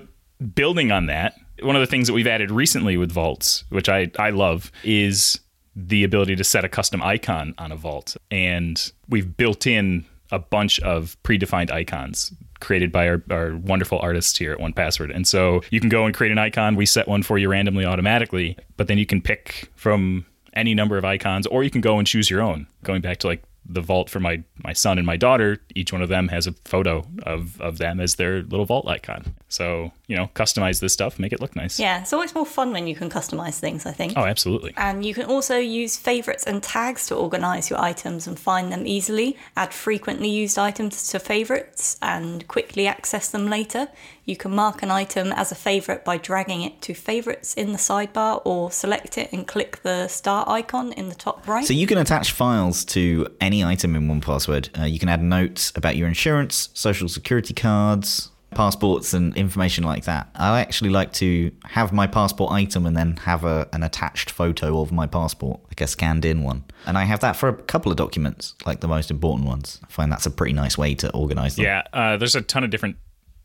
building 0.56 0.92
on 0.92 1.08
that, 1.08 1.36
one 1.62 1.76
of 1.76 1.82
the 1.82 1.88
things 1.88 2.08
that 2.08 2.14
we've 2.14 2.28
added 2.28 2.52
recently 2.52 2.98
with 2.98 3.12
vaults, 3.12 3.64
which 3.70 3.90
I, 3.90 4.12
I 4.18 4.32
love, 4.32 4.72
is 4.84 5.40
the 5.76 6.04
ability 6.04 6.36
to 6.36 6.44
set 6.44 6.66
a 6.66 6.70
custom 6.70 7.02
icon 7.02 7.54
on 7.58 7.72
a 7.72 7.76
vault. 7.76 8.18
And 8.30 8.92
we've 9.08 9.38
built 9.38 9.66
in 9.66 10.06
a 10.32 10.40
bunch 10.40 10.80
of 10.82 11.18
predefined 11.24 11.72
icons 11.72 12.34
created 12.60 12.92
by 12.92 13.08
our, 13.08 13.24
our 13.30 13.58
wonderful 13.58 14.00
artists 14.00 14.38
here 14.38 14.52
at 14.52 14.60
One 14.60 14.72
Password. 14.74 15.12
And 15.12 15.28
so 15.28 15.62
you 15.72 15.80
can 15.80 15.90
go 15.90 16.06
and 16.06 16.16
create 16.16 16.32
an 16.32 16.38
icon. 16.38 16.76
We 16.76 16.86
set 16.86 17.08
one 17.08 17.24
for 17.24 17.38
you 17.38 17.50
randomly 17.50 17.86
automatically, 17.86 18.58
but 18.78 18.88
then 18.88 18.98
you 18.98 19.06
can 19.06 19.22
pick 19.22 19.72
from 19.76 20.26
any 20.54 20.74
number 20.74 20.98
of 20.98 21.06
icons, 21.06 21.48
or 21.48 21.64
you 21.64 21.70
can 21.70 21.82
go 21.82 21.98
and 21.98 22.08
choose 22.08 22.30
your 22.30 22.42
own. 22.42 22.68
Going 22.84 23.02
back 23.02 23.18
to 23.20 23.28
like 23.28 23.44
the 23.66 23.82
vault 23.82 24.10
for 24.10 24.20
my 24.20 24.44
my 24.64 24.74
son 24.74 24.98
and 24.98 25.06
my 25.06 25.16
daughter 25.16 25.60
each 25.76 25.94
one 25.94 26.02
of 26.02 26.10
them 26.10 26.28
has 26.30 26.48
a 26.48 26.52
photo 26.66 27.06
of 27.24 27.62
of 27.62 27.78
them 27.78 28.00
as 28.00 28.16
their 28.16 28.42
little 28.42 28.66
vault 28.66 28.88
icon 28.88 29.36
so 29.52 29.92
you 30.08 30.16
know 30.16 30.30
customize 30.34 30.80
this 30.80 30.94
stuff 30.94 31.20
make 31.20 31.34
it 31.34 31.42
look 31.42 31.56
nice 31.56 31.80
Yeah, 31.80 32.02
it's 32.02 32.14
always 32.14 32.34
more 32.34 32.46
fun 32.46 32.72
when 32.72 32.88
you 32.88 32.96
can 32.96 33.10
customize 33.10 33.60
things, 33.60 33.86
I 33.86 33.92
think. 33.92 34.14
oh 34.18 34.26
absolutely 34.26 34.74
And 34.78 35.06
you 35.06 35.14
can 35.14 35.26
also 35.26 35.58
use 35.58 35.98
favorites 35.98 36.44
and 36.46 36.64
tags 36.64 37.08
to 37.08 37.16
organize 37.16 37.70
your 37.70 37.80
items 37.80 38.28
and 38.28 38.40
find 38.40 38.72
them 38.72 38.88
easily, 38.88 39.38
add 39.56 39.74
frequently 39.74 40.30
used 40.30 40.58
items 40.58 41.08
to 41.12 41.20
favorites, 41.20 41.98
and 42.02 42.48
quickly 42.48 42.88
access 42.88 43.28
them 43.30 43.50
later. 43.50 43.88
You 44.26 44.38
can 44.38 44.52
mark 44.56 44.82
an 44.84 44.92
item 44.92 45.32
as 45.34 45.52
a 45.52 45.56
favorite 45.56 46.06
by 46.06 46.18
dragging 46.18 46.62
it 46.62 46.82
to 46.84 46.94
favorites 46.94 47.54
in 47.56 47.72
the 47.74 47.78
sidebar 47.78 48.42
or 48.46 48.72
select 48.72 49.18
it 49.18 49.32
and 49.34 49.46
click 49.48 49.82
the 49.84 50.08
star 50.08 50.48
icon 50.48 50.94
in 50.94 51.10
the 51.10 51.16
top 51.16 51.48
right. 51.48 51.66
So 51.66 51.74
you 51.74 51.88
can 51.88 51.98
attach 51.98 52.32
files 52.32 52.86
to 52.86 53.28
any 53.42 53.64
item 53.64 53.96
in 53.96 54.08
one 54.08 54.22
password. 54.22 54.70
Uh, 54.80 54.84
you 54.86 55.00
can 55.00 55.10
add 55.10 55.22
notes 55.22 55.72
about 55.76 55.96
your 55.98 56.08
insurance, 56.08 56.70
social 56.74 57.10
security 57.10 57.54
cards, 57.54 58.31
passports, 58.54 59.14
and 59.14 59.36
information 59.36 59.84
like 59.84 60.06
that. 60.06 60.30
I 60.36 60.60
actually 60.60 60.90
like 60.90 61.14
to 61.14 61.52
have 61.66 61.94
my 61.94 62.08
passport 62.08 62.52
item 62.52 62.86
and 62.86 62.96
then 62.96 63.18
have 63.18 63.44
a, 63.44 63.68
an 63.74 63.84
attached 63.84 64.30
photo 64.30 64.82
of 64.82 64.92
my 64.92 65.08
passport, 65.08 65.62
like 65.66 65.82
a 65.82 65.88
scanned 65.88 66.26
in 66.26 66.44
one. 66.44 66.66
And 66.86 66.98
I 66.98 67.06
have 67.06 67.22
that 67.22 67.36
for 67.36 67.50
a 67.50 67.54
couple 67.54 67.92
of 67.92 67.98
documents, 67.98 68.56
like 68.66 68.82
the 68.82 68.88
most 68.88 69.10
important 69.10 69.48
ones. 69.48 69.80
I 69.84 69.92
find 69.92 70.12
that's 70.12 70.26
a 70.26 70.32
pretty 70.32 70.54
nice 70.54 70.78
way 70.78 70.96
to 70.96 71.12
organize 71.14 71.56
them. 71.56 71.66
Yeah, 71.66 71.84
uh, 71.94 72.18
there's 72.18 72.36
a 72.36 72.42
ton 72.42 72.64
of 72.64 72.70
different 72.70 72.98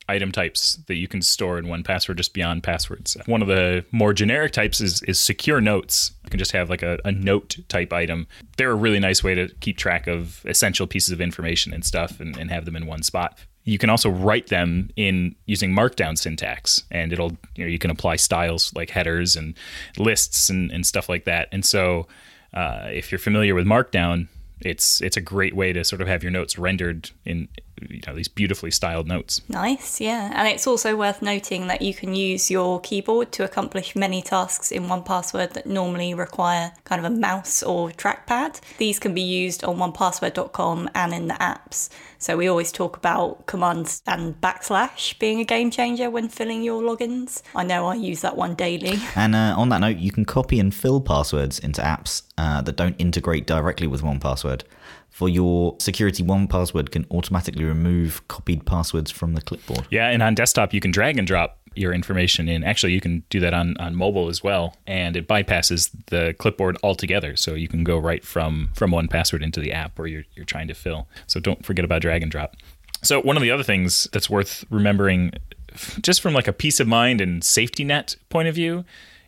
item 0.09 0.31
types 0.31 0.77
that 0.87 0.95
you 0.95 1.09
can 1.09 1.21
store 1.21 1.59
in 1.59 1.69
one 1.69 1.83
password 1.83 2.17
just 2.17 2.33
beyond 2.33 2.63
passwords. 2.63 3.17
One 3.27 3.43
of 3.43 3.49
the 3.49 3.85
more 3.91 4.13
generic 4.13 4.53
types 4.53 4.81
is, 4.81 5.03
is 5.03 5.19
secure 5.19 5.61
notes. 5.61 6.13
You 6.25 6.31
can 6.31 6.39
just 6.39 6.53
have 6.53 6.71
like 6.71 6.83
a, 6.83 6.99
a 7.05 7.13
note 7.13 7.57
type 7.69 7.93
item. 7.93 8.27
They're 8.57 8.71
a 8.71 8.77
really 8.77 9.01
nice 9.01 9.25
way 9.25 9.35
to 9.35 9.49
keep 9.61 9.79
track 9.79 10.07
of 10.07 10.45
essential 10.47 10.87
pieces 10.87 11.11
of 11.11 11.21
information 11.21 11.73
and 11.73 11.85
stuff 11.85 12.21
and, 12.21 12.37
and 12.37 12.51
have 12.51 12.65
them 12.65 12.77
in 12.77 12.87
one 12.87 13.03
spot. 13.03 13.39
You 13.67 13.79
can 13.79 13.91
also 13.91 14.09
write 14.09 14.47
them 14.47 14.91
in 14.97 15.35
using 15.45 15.73
markdown 15.73 16.17
syntax 16.17 16.83
and 16.91 17.13
it'll 17.13 17.33
you 17.57 17.65
know 17.65 17.67
you 17.67 17.79
can 17.79 17.91
apply 17.91 18.17
styles 18.17 18.73
like 18.75 18.91
headers 18.91 19.37
and 19.37 19.55
lists 19.99 20.49
and, 20.49 20.71
and 20.71 20.87
stuff 20.87 21.09
like 21.09 21.25
that. 21.25 21.49
And 21.53 21.65
so 21.65 22.07
uh, 22.55 22.89
if 22.91 23.13
you're 23.13 23.19
familiar 23.19 23.55
with 23.55 23.67
markdown, 23.67 24.29
it's 24.61 25.03
it's 25.03 25.17
a 25.17 25.21
great 25.21 25.55
way 25.55 25.73
to 25.73 25.85
sort 25.85 26.01
of 26.01 26.09
have 26.09 26.23
your 26.23 26.33
notes 26.33 26.59
rendered 26.59 27.11
in 27.25 27.49
you 27.81 28.01
know 28.07 28.15
these 28.15 28.29
beautifully 28.29 28.71
styled 28.71 29.07
notes. 29.07 29.41
Nice, 29.49 30.01
yeah. 30.01 30.33
And 30.35 30.49
it's 30.49 30.67
also 30.67 30.97
worth 30.97 31.23
noting 31.23 31.67
that 31.67 31.83
you 31.83 31.95
can 31.95 32.15
use 32.15 32.51
your 32.51 32.81
keyboard 32.81 33.33
to 33.33 33.45
accomplish 33.45 33.95
many 33.95 34.23
tasks 34.23 34.73
in 34.73 34.89
one 34.89 35.03
password 35.03 35.53
that 35.55 35.67
normally 35.67 36.15
require 36.15 36.73
kind 36.85 37.05
of 37.05 37.11
a 37.11 37.15
mouse 37.15 37.63
or 37.63 37.91
trackpad. 37.91 38.61
These 38.79 38.99
can 38.99 39.15
be 39.15 39.23
used 39.23 39.65
on 39.65 39.77
onepassword.com 39.77 40.91
and 40.95 41.13
in 41.13 41.29
the 41.29 41.35
apps. 41.35 41.89
So 42.19 42.37
we 42.37 42.49
always 42.49 42.73
talk 42.73 42.97
about 42.97 43.47
commands 43.47 44.03
and 44.07 44.41
backslash 44.41 45.19
being 45.19 45.41
a 45.41 45.45
game 45.45 45.71
changer 45.71 46.09
when 46.09 46.29
filling 46.29 46.63
your 46.63 46.83
logins. 46.83 47.43
I 47.55 47.65
know 47.65 47.87
I 47.87 47.95
use 47.95 48.23
that 48.23 48.37
one 48.37 48.55
daily. 48.55 48.99
And 49.17 49.35
uh, 49.35 49.55
on 49.57 49.71
that 49.71 49.79
note, 49.79 49.97
you 49.97 50.13
can 50.13 50.25
copy 50.25 50.61
and 50.61 50.75
fill 50.75 51.01
passwords 51.01 51.59
into 51.59 51.81
apps 51.81 52.23
uh, 52.37 52.61
that 52.63 52.77
don't 52.77 52.95
integrate 52.99 53.47
directly 53.47 53.87
with 53.87 54.03
one 54.03 54.21
password. 54.21 54.65
For 55.17 55.31
your 55.31 55.77
security, 55.79 56.23
one 56.23 56.47
password 56.47 56.91
can 56.91 57.07
automatically 57.11 57.65
remove 57.65 58.29
copied 58.29 58.67
passwords 58.67 59.11
from 59.11 59.33
the 59.33 59.41
clipboard. 59.41 59.87
Yeah, 59.91 60.11
and 60.11 60.23
on 60.23 60.35
desktop 60.35 60.75
you 60.75 60.81
can 60.83 60.91
drag 60.91 61.17
and 61.17 61.27
drop 61.27 61.59
your 61.75 61.95
information 61.95 62.51
in. 62.51 62.63
Actually, 62.63 62.93
you 62.93 63.01
can 63.01 63.23
do 63.31 63.41
that 63.41 63.55
on, 63.55 63.79
on 63.79 63.95
mobile 63.95 64.29
as 64.29 64.45
well, 64.45 64.77
and 64.87 65.17
it 65.17 65.27
bypasses 65.27 65.91
the 66.09 66.35
clipboard 66.39 66.77
altogether. 66.83 67.35
So 67.35 67.55
you 67.55 67.67
can 67.67 67.83
go 67.83 67.97
right 67.97 68.23
from 68.23 68.69
from 68.75 68.91
one 68.91 69.09
password 69.09 69.43
into 69.43 69.59
the 69.59 69.73
app 69.73 69.99
where 69.99 70.07
you're 70.07 70.25
you're 70.35 70.45
trying 70.45 70.69
to 70.69 70.75
fill. 70.75 71.09
So 71.27 71.41
don't 71.41 71.65
forget 71.65 71.87
about 71.87 72.03
drag 72.03 72.23
and 72.23 72.31
drop. 72.31 72.55
So 73.03 73.23
one 73.23 73.39
of 73.39 73.43
the 73.43 73.51
other 73.51 73.63
things 73.63 74.07
that's 74.13 74.29
worth 74.29 74.67
remembering, 74.69 75.33
just 76.03 76.21
from 76.21 76.35
like 76.35 76.47
a 76.47 76.53
peace 76.53 76.79
of 76.79 76.89
mind 76.89 77.23
and 77.23 77.43
safety 77.43 77.85
net 77.85 78.17
point 78.29 78.49
of 78.49 78.55
view, 78.55 78.85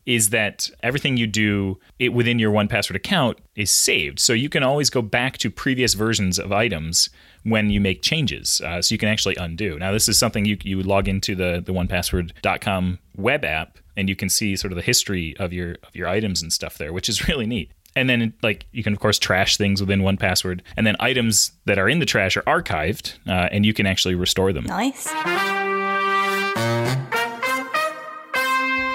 is 0.09 0.31
that 0.31 0.71
everything 0.83 1.19
you 1.19 1.27
do 1.27 1.79
it 1.99 2.09
within 2.15 2.39
your 2.39 2.51
one 2.51 2.67
password 2.67 2.97
account 2.97 3.39
is 3.57 3.71
saved. 3.71 4.19
So 4.19 4.33
you 4.33 4.49
can 4.49 4.63
always 4.63 4.89
go 4.89 5.03
back 5.03 5.37
to 5.37 5.51
previous 5.51 5.93
versions 5.93 6.39
of 6.39 6.51
items 6.51 7.11
when 7.43 7.69
you 7.69 7.79
make 7.79 8.01
changes. 8.01 8.63
Uh, 8.63 8.81
so 8.81 8.95
you 8.95 8.99
can 8.99 9.11
actually 9.11 9.37
undo. 9.37 9.79
Now 9.79 9.93
this 9.93 10.09
is 10.09 10.17
something 10.17 10.47
you 10.47 10.57
you 10.63 10.83
log 10.83 11.09
into 11.09 11.35
the 11.35 11.63
the 11.65 11.75
onepassword.com 11.75 12.99
web 13.19 13.45
app 13.45 13.77
and 13.99 14.09
you 14.09 14.17
can 14.17 14.31
see 14.31 14.57
sort 14.57 14.73
of 14.73 14.77
the 14.77 14.83
history 14.83 15.37
of 15.37 15.53
your 15.53 15.77
of 15.83 15.95
your 15.95 16.09
items 16.09 16.41
and 16.41 16.55
stuff 16.55 16.79
there, 16.79 16.95
which 16.95 17.11
is 17.11 17.29
really 17.29 17.47
neat. 17.47 17.71
And 17.95 18.09
then 18.09 18.33
like 18.43 18.65
you 18.73 18.83
can 18.83 18.95
of 18.95 19.01
course 19.01 19.19
trash 19.19 19.59
things 19.59 19.79
within 19.79 20.03
one 20.03 20.17
password 20.17 20.63
and 20.79 20.87
then 20.87 20.97
items 21.01 21.53
that 21.67 21.79
are 21.79 21.89
in 21.89 21.99
the 21.99 22.07
trash 22.07 22.35
are 22.39 22.43
archived 22.45 23.19
uh, 23.27 23.51
and 23.53 23.67
you 23.67 23.75
can 23.75 23.85
actually 23.85 24.15
restore 24.15 24.55
them. 24.55 24.65
Nice. 24.65 25.05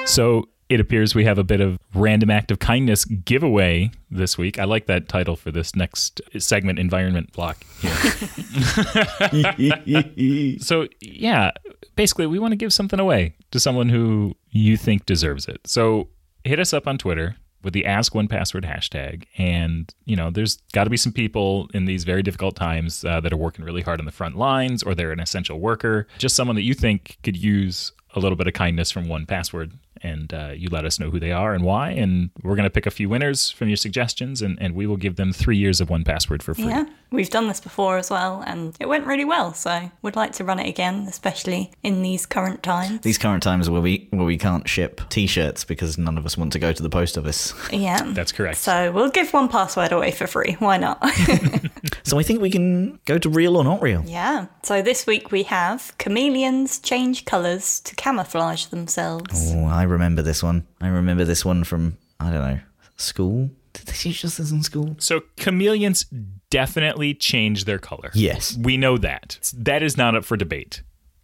So 0.06 0.48
it 0.70 0.80
appears 0.80 1.14
we 1.14 1.26
have 1.26 1.38
a 1.38 1.44
bit 1.44 1.62
of 1.62 1.78
random 1.94 2.30
act 2.30 2.52
of 2.52 2.60
kindness 2.60 3.06
giveaway 3.06 3.92
this 4.10 4.38
week. 4.38 4.60
I 4.60 4.64
like 4.64 4.88
that 4.88 5.08
title 5.08 5.36
for 5.36 5.52
this 5.52 5.76
next 5.76 6.22
segment 6.38 6.80
environment 6.80 7.32
block 7.34 7.64
here. 7.80 7.94
so, 10.60 10.88
yeah, 11.02 11.52
basically, 11.96 12.28
we 12.28 12.40
want 12.40 12.52
to 12.52 12.58
give 12.58 12.74
something 12.74 13.00
away 13.00 13.36
to 13.52 13.60
someone 13.60 13.90
who 13.90 14.36
you 14.50 14.78
think 14.78 15.06
deserves 15.06 15.48
it. 15.48 15.68
So, 15.68 16.10
hit 16.44 16.60
us 16.60 16.74
up 16.74 16.88
on 16.88 16.98
Twitter 16.98 17.36
with 17.64 17.74
the 17.74 17.86
ask 17.86 18.14
one 18.14 18.28
password 18.28 18.66
hashtag 18.66 19.24
and 19.38 19.94
you 20.06 20.16
know 20.16 20.30
there's 20.30 20.58
got 20.74 20.84
to 20.84 20.90
be 20.90 20.98
some 20.98 21.14
people 21.14 21.70
in 21.74 21.86
these 21.86 22.04
very 22.04 22.22
difficult 22.22 22.56
times 22.56 23.06
uh, 23.06 23.20
that 23.22 23.32
are 23.32 23.38
working 23.38 23.64
really 23.64 23.82
hard 23.82 24.00
on 24.00 24.06
the 24.06 24.12
front 24.12 24.38
lines 24.38 24.84
or 24.84 24.94
they're 24.94 25.14
an 25.14 25.20
essential 25.20 25.60
worker 25.60 26.08
just 26.18 26.36
someone 26.36 26.56
that 26.56 26.64
you 26.64 26.74
think 26.74 27.18
could 27.24 27.38
use 27.38 27.94
a 28.16 28.20
little 28.20 28.36
bit 28.36 28.48
of 28.48 28.54
kindness 28.54 28.92
from 28.92 29.08
one 29.08 29.26
password 29.26 29.72
and 30.02 30.34
uh, 30.34 30.52
you 30.56 30.70
let 30.70 30.86
us 30.86 31.00
know 31.00 31.10
who 31.10 31.20
they 31.20 31.32
are 31.32 31.54
and 31.54 31.64
why 31.64 31.90
and 31.92 32.30
we're 32.42 32.56
going 32.56 32.64
to 32.64 32.70
pick 32.70 32.86
a 32.86 32.92
few 32.92 33.08
winners 33.10 33.50
from 33.50 33.68
your 33.68 33.78
suggestions 33.78 34.42
and, 34.42 34.58
and 34.62 34.76
we 34.76 34.88
will 34.88 34.98
give 34.98 35.16
them 35.16 35.32
three 35.32 35.58
years 35.58 35.80
of 35.82 35.90
one 35.90 36.04
password 36.04 36.42
for 36.42 36.54
free 36.54 36.66
Yeah, 36.66 36.86
we've 37.12 37.30
done 37.30 37.48
this 37.48 37.60
before 37.60 37.98
as 37.98 38.10
well, 38.10 38.44
and 38.46 38.76
it 38.80 38.88
went 38.88 39.06
really 39.06 39.26
well. 39.26 39.54
So 39.54 39.92
we'd 40.02 40.16
like 40.16 40.32
to 40.34 40.44
run 40.44 40.60
it 40.60 40.68
again, 40.68 41.06
especially 41.08 41.72
in 41.84 42.02
these 42.02 42.26
current 42.26 42.64
times. 42.64 43.02
These 43.02 43.18
current 43.18 43.44
times 43.44 43.70
where 43.70 43.82
we 43.82 44.08
where 44.12 44.26
we 44.26 44.38
can't 44.38 44.68
ship 44.68 45.02
T-shirts 45.10 45.64
because 45.64 45.98
none 45.98 46.18
of 46.18 46.26
us 46.26 46.38
want 46.38 46.54
to 46.54 46.60
go 46.60 46.72
to 46.74 46.84
the 46.84 46.90
post 46.90 47.18
office. 47.18 47.54
Yeah, 47.72 48.02
that's 48.14 48.32
correct 48.32 48.58
So 48.58 48.92
we'll 48.92 49.10
give 49.10 49.32
one 49.34 49.48
password 49.50 49.92
away 49.92 50.12
for 50.12 50.28
free. 50.28 50.56
Why 50.60 50.78
not? 50.78 51.02
So 52.06 52.20
I 52.20 52.24
think 52.24 52.42
we 52.42 52.50
can 52.50 53.00
go 53.06 53.18
to 53.18 53.30
real 53.30 53.56
or 53.56 53.64
not 53.64 53.82
real. 53.82 54.04
yeah. 54.06 54.48
So 54.64 54.82
this 54.82 55.06
week 55.06 55.32
we 55.32 55.44
have 55.44 55.94
chameleons 55.98 56.80
change 56.80 57.26
colours 57.26 57.80
to 57.82 57.96
camouflage 57.96 58.66
themselves. 58.66 59.52
Oh, 59.54 59.66
I 59.66 59.84
remember 59.94 60.22
this 60.22 60.44
one. 60.44 60.68
I 60.82 60.88
remember 60.88 61.24
this 61.26 61.46
one 61.46 61.64
from 61.64 61.98
I 62.20 62.32
don't 62.32 62.56
know 62.56 62.60
school. 62.98 63.50
Did 63.74 63.88
they 63.88 63.94
teach 63.94 64.24
us 64.24 64.38
this 64.38 64.52
in 64.52 64.62
school? 64.62 64.96
so 65.00 65.22
chameleons 65.36 66.06
definitely 66.52 67.16
change 67.16 67.66
their 67.66 67.80
color 67.80 68.12
Yes. 68.14 68.56
We 68.56 68.78
know 68.78 68.98
that. 69.00 69.52
That 69.58 69.82
is 69.82 69.98
not 69.98 70.16
up 70.16 70.24
for 70.26 70.38
debate. 70.38 70.84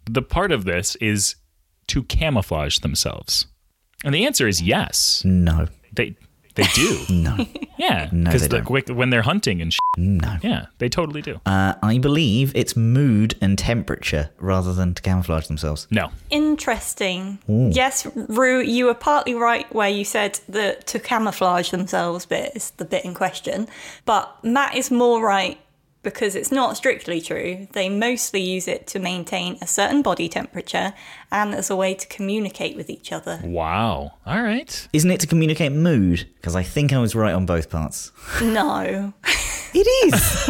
The 0.10 0.24
part 0.24 0.52
of 0.52 0.66
this 0.66 0.96
is 0.96 1.36
to 1.88 2.04
camouflage 2.04 2.80
themselves. 2.80 3.46
And 4.04 4.16
the 4.16 4.26
answer 4.26 4.48
is 4.48 4.62
yes. 4.62 5.22
No. 5.26 5.68
They 5.94 6.16
they 6.62 6.68
do. 6.74 6.98
No. 7.10 7.46
Yeah. 7.78 8.10
No, 8.12 8.26
Because 8.30 8.48
they 8.50 8.60
the, 8.60 8.94
when 8.94 9.10
they're 9.10 9.22
hunting 9.22 9.62
and 9.62 9.72
sh- 9.74 9.80
No. 9.98 10.38
yeah, 10.42 10.66
they 10.80 10.90
totally 10.90 11.22
do. 11.22 11.40
Uh, 11.46 11.74
I 11.82 11.98
believe 11.98 12.52
it's 12.56 12.76
mood 12.76 13.36
and 13.42 13.58
temperature 13.58 14.30
rather 14.38 14.74
than 14.74 14.94
to 14.96 15.02
camouflage 15.02 15.48
themselves. 15.48 15.88
No. 15.90 16.12
Interesting. 16.30 17.40
Yes, 17.48 18.06
Roo, 18.16 18.60
you 18.62 18.86
were 18.86 18.94
partly 18.94 19.34
right 19.34 19.72
where 19.74 19.90
you 19.90 20.04
said 20.04 20.40
that 20.50 20.86
to 20.88 21.00
camouflage 21.00 21.70
themselves 21.72 22.26
bit 22.26 22.52
is 22.56 22.72
the 22.72 22.86
bit 22.86 23.06
in 23.06 23.14
question. 23.14 23.68
But 24.06 24.44
Matt 24.44 24.76
is 24.76 24.92
more 24.92 25.24
right 25.24 25.58
because 26.02 26.36
it's 26.36 26.52
not 26.52 26.78
strictly 26.78 27.22
true. 27.22 27.68
They 27.74 27.90
mostly 27.90 28.42
use 28.42 28.68
it 28.68 28.88
to 28.88 29.00
maintain 29.00 29.58
a 29.62 29.68
certain 29.68 30.02
body 30.02 30.30
temperature 30.30 30.94
and 31.32 31.54
as 31.54 31.70
a 31.70 31.76
way 31.76 31.94
to 31.94 32.08
communicate 32.08 32.76
with 32.76 32.90
each 32.90 33.12
other. 33.12 33.40
Wow. 33.44 34.14
All 34.26 34.42
right. 34.42 34.88
Isn't 34.94 35.12
it 35.12 35.20
to 35.22 35.28
communicate 35.28 35.72
mood? 35.72 36.28
Because 36.36 36.56
I 36.56 36.64
think 36.64 36.94
I 36.94 37.00
was 37.00 37.16
right 37.16 37.34
on 37.34 37.46
both 37.46 37.70
parts. 37.70 38.12
No. 38.42 39.14
It 39.74 39.88
is. 40.08 40.50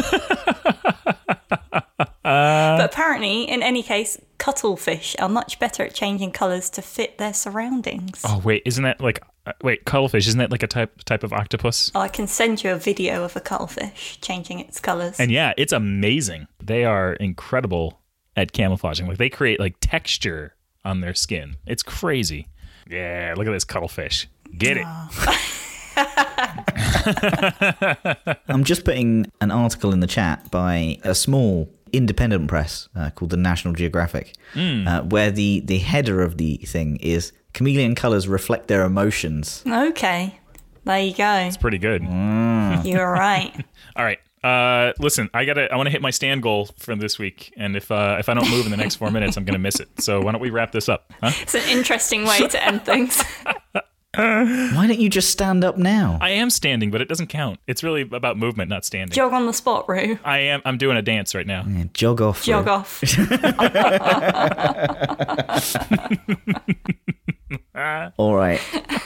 but 2.24 2.86
apparently, 2.86 3.44
in 3.44 3.64
any 3.64 3.84
case, 3.84 4.20
cuttlefish 4.38 5.16
are 5.20 5.30
much 5.30 5.60
better 5.60 5.84
at 5.84 5.94
changing 5.94 6.32
colours 6.32 6.70
to 6.72 6.82
fit 6.82 7.18
their 7.18 7.34
surroundings. 7.34 8.22
Oh 8.26 8.42
wait, 8.44 8.64
isn't 8.66 8.84
that 8.84 9.02
like 9.02 9.22
uh, 9.46 9.54
wait 9.64 9.86
cuttlefish? 9.86 10.28
Isn't 10.28 10.40
that 10.40 10.52
like 10.52 10.64
a 10.64 10.68
type 10.68 11.04
type 11.04 11.24
of 11.24 11.34
octopus? 11.34 11.92
Oh, 11.96 12.00
I 12.00 12.08
can 12.08 12.28
send 12.28 12.64
you 12.64 12.72
a 12.72 12.78
video 12.78 13.24
of 13.24 13.36
a 13.36 13.40
cuttlefish 13.40 14.20
changing 14.22 14.60
its 14.60 14.80
colours. 14.80 15.20
And 15.20 15.32
yeah, 15.32 15.54
it's 15.58 15.74
amazing. 15.74 16.48
They 16.64 16.86
are 16.86 17.14
incredible 17.14 18.00
at 18.36 18.52
camouflaging. 18.52 19.08
Like 19.08 19.18
they 19.18 19.30
create 19.30 19.60
like 19.60 19.76
texture 19.82 20.56
on 20.84 21.02
their 21.02 21.14
skin. 21.14 21.58
It's 21.66 21.84
crazy. 21.84 22.48
Yeah, 22.90 23.34
look 23.38 23.48
at 23.48 23.52
this 23.52 23.66
cuttlefish. 23.66 24.28
Get 24.58 24.78
it. 24.78 24.86
I'm 28.48 28.64
just 28.64 28.86
putting 28.86 29.30
an 29.42 29.52
article 29.52 29.92
in 29.92 30.00
the 30.00 30.08
chat 30.08 30.50
by 30.50 30.98
a 31.04 31.14
small 31.14 31.70
independent 31.94 32.48
press 32.48 32.90
uh, 32.96 33.10
called 33.12 33.32
the 33.32 33.38
National 33.38 33.74
Geographic, 33.74 34.36
uh, 34.56 35.02
where 35.04 35.32
the, 35.32 35.62
the 35.62 35.78
header 35.80 36.22
of 36.22 36.38
the 36.38 36.58
thing 36.58 36.98
is 36.98 37.32
chameleon 37.54 37.96
colors 37.96 38.28
reflect 38.28 38.68
their 38.68 38.84
emotions. 38.84 39.64
Okay. 39.68 40.40
There 40.86 41.00
you 41.00 41.14
go. 41.14 41.34
It's 41.36 41.58
pretty 41.58 41.78
good. 41.78 42.04
You 42.86 42.98
were 42.98 43.12
right. 43.12 43.54
All 43.96 44.06
right. 44.06 44.20
Uh, 44.44 44.94
listen, 45.00 45.30
I 45.34 45.44
gotta. 45.44 45.72
I 45.72 45.76
want 45.76 45.88
to 45.88 45.92
hit 45.92 46.02
my 46.02 46.12
stand 46.12 46.42
goal 46.42 46.70
for 46.78 46.96
this 46.96 47.20
week, 47.20 47.54
and 47.58 47.76
if 47.76 47.92
uh, 47.92 48.16
if 48.20 48.30
I 48.30 48.34
don't 48.34 48.50
move 48.50 48.66
in 48.66 48.72
the 48.72 48.78
next 48.78 48.96
four 48.96 49.12
minutes, 49.12 49.36
I'm 49.36 49.44
gonna 49.44 49.60
miss 49.60 49.80
it. 49.82 49.90
So 50.00 50.22
why 50.22 50.32
don't 50.32 50.40
we 50.40 50.50
wrap 50.50 50.72
this 50.72 50.88
up? 50.88 51.12
Huh? 51.22 51.32
It's 51.42 51.56
an 51.56 51.68
interesting 51.68 52.26
way 52.26 52.48
to 52.48 52.66
end 52.66 52.86
things. 52.86 53.22
Why 54.16 54.86
don't 54.88 55.00
you 55.00 55.10
just 55.10 55.30
stand 55.30 55.64
up 55.64 55.78
now? 55.78 56.18
I 56.20 56.32
am 56.32 56.50
standing, 56.50 56.90
but 56.90 57.00
it 57.02 57.08
doesn't 57.08 57.28
count. 57.28 57.60
It's 57.68 57.84
really 57.84 58.02
about 58.02 58.38
movement, 58.38 58.70
not 58.70 58.84
standing. 58.84 59.14
Jog 59.14 59.34
on 59.34 59.46
the 59.46 59.54
spot, 59.54 59.88
Roo. 59.88 60.18
I 60.24 60.40
am. 60.40 60.62
I'm 60.66 60.78
doing 60.80 60.98
a 60.98 61.02
dance 61.04 61.36
right 61.36 61.46
now. 61.46 61.64
Yeah, 61.68 61.84
jog 61.94 62.20
off. 62.22 62.44
Jog 62.44 62.66
Roo. 62.66 62.72
off. 62.72 63.04
All 68.18 68.36
right. 68.36 68.60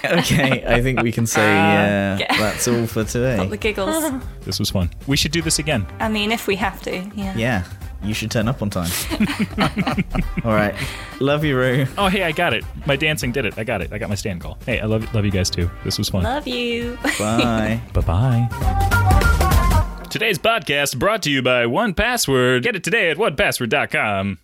Okay, 0.06 0.64
I 0.66 0.82
think 0.82 1.02
we 1.02 1.12
can 1.12 1.26
say 1.26 1.42
uh, 1.52 2.18
Yeah. 2.18 2.38
that's 2.38 2.68
all 2.68 2.88
for 2.88 3.04
today. 3.04 3.46
the 3.48 3.58
giggles. 3.58 4.12
This 4.42 4.60
was 4.60 4.70
fun. 4.72 4.90
We 5.08 5.16
should 5.16 5.32
do 5.32 5.42
this 5.42 5.60
again. 5.60 5.86
I 6.00 6.10
mean, 6.10 6.32
if 6.32 6.48
we 6.48 6.56
have 6.58 6.82
to, 6.84 7.10
yeah. 7.16 7.36
Yeah, 7.36 7.64
you 8.04 8.14
should 8.14 8.32
turn 8.32 8.48
up 8.48 8.62
on 8.62 8.70
time. 8.70 8.92
all 10.44 10.54
right. 10.54 10.76
Love 11.20 11.44
you, 11.44 11.58
Roo. 11.58 11.86
Oh, 11.98 12.08
hey, 12.08 12.24
I 12.24 12.32
got 12.32 12.54
it. 12.54 12.64
My 12.86 12.96
dancing 12.96 13.32
did 13.32 13.46
it. 13.46 13.58
I 13.58 13.64
got 13.64 13.82
it. 13.82 13.94
I 13.94 13.98
got 13.98 14.10
my 14.10 14.16
stand 14.16 14.42
call. 14.42 14.58
Hey, 14.66 14.80
I 14.80 14.86
love 14.86 15.12
love 15.14 15.26
you 15.26 15.32
guys 15.32 15.50
too. 15.50 15.70
This 15.84 15.98
was 15.98 16.10
fun. 16.10 16.24
Love 16.24 16.48
you. 16.48 16.98
Bye. 17.18 17.82
Bye 17.94 18.02
bye. 18.02 19.88
Today's 20.10 20.38
podcast 20.38 21.00
brought 21.00 21.24
to 21.24 21.32
you 21.32 21.42
by 21.42 21.66
One 21.66 21.94
Password. 21.94 22.64
Get 22.64 22.76
it 22.76 22.84
today 22.84 23.10
at 23.10 23.18
onepassword.com. 23.18 24.43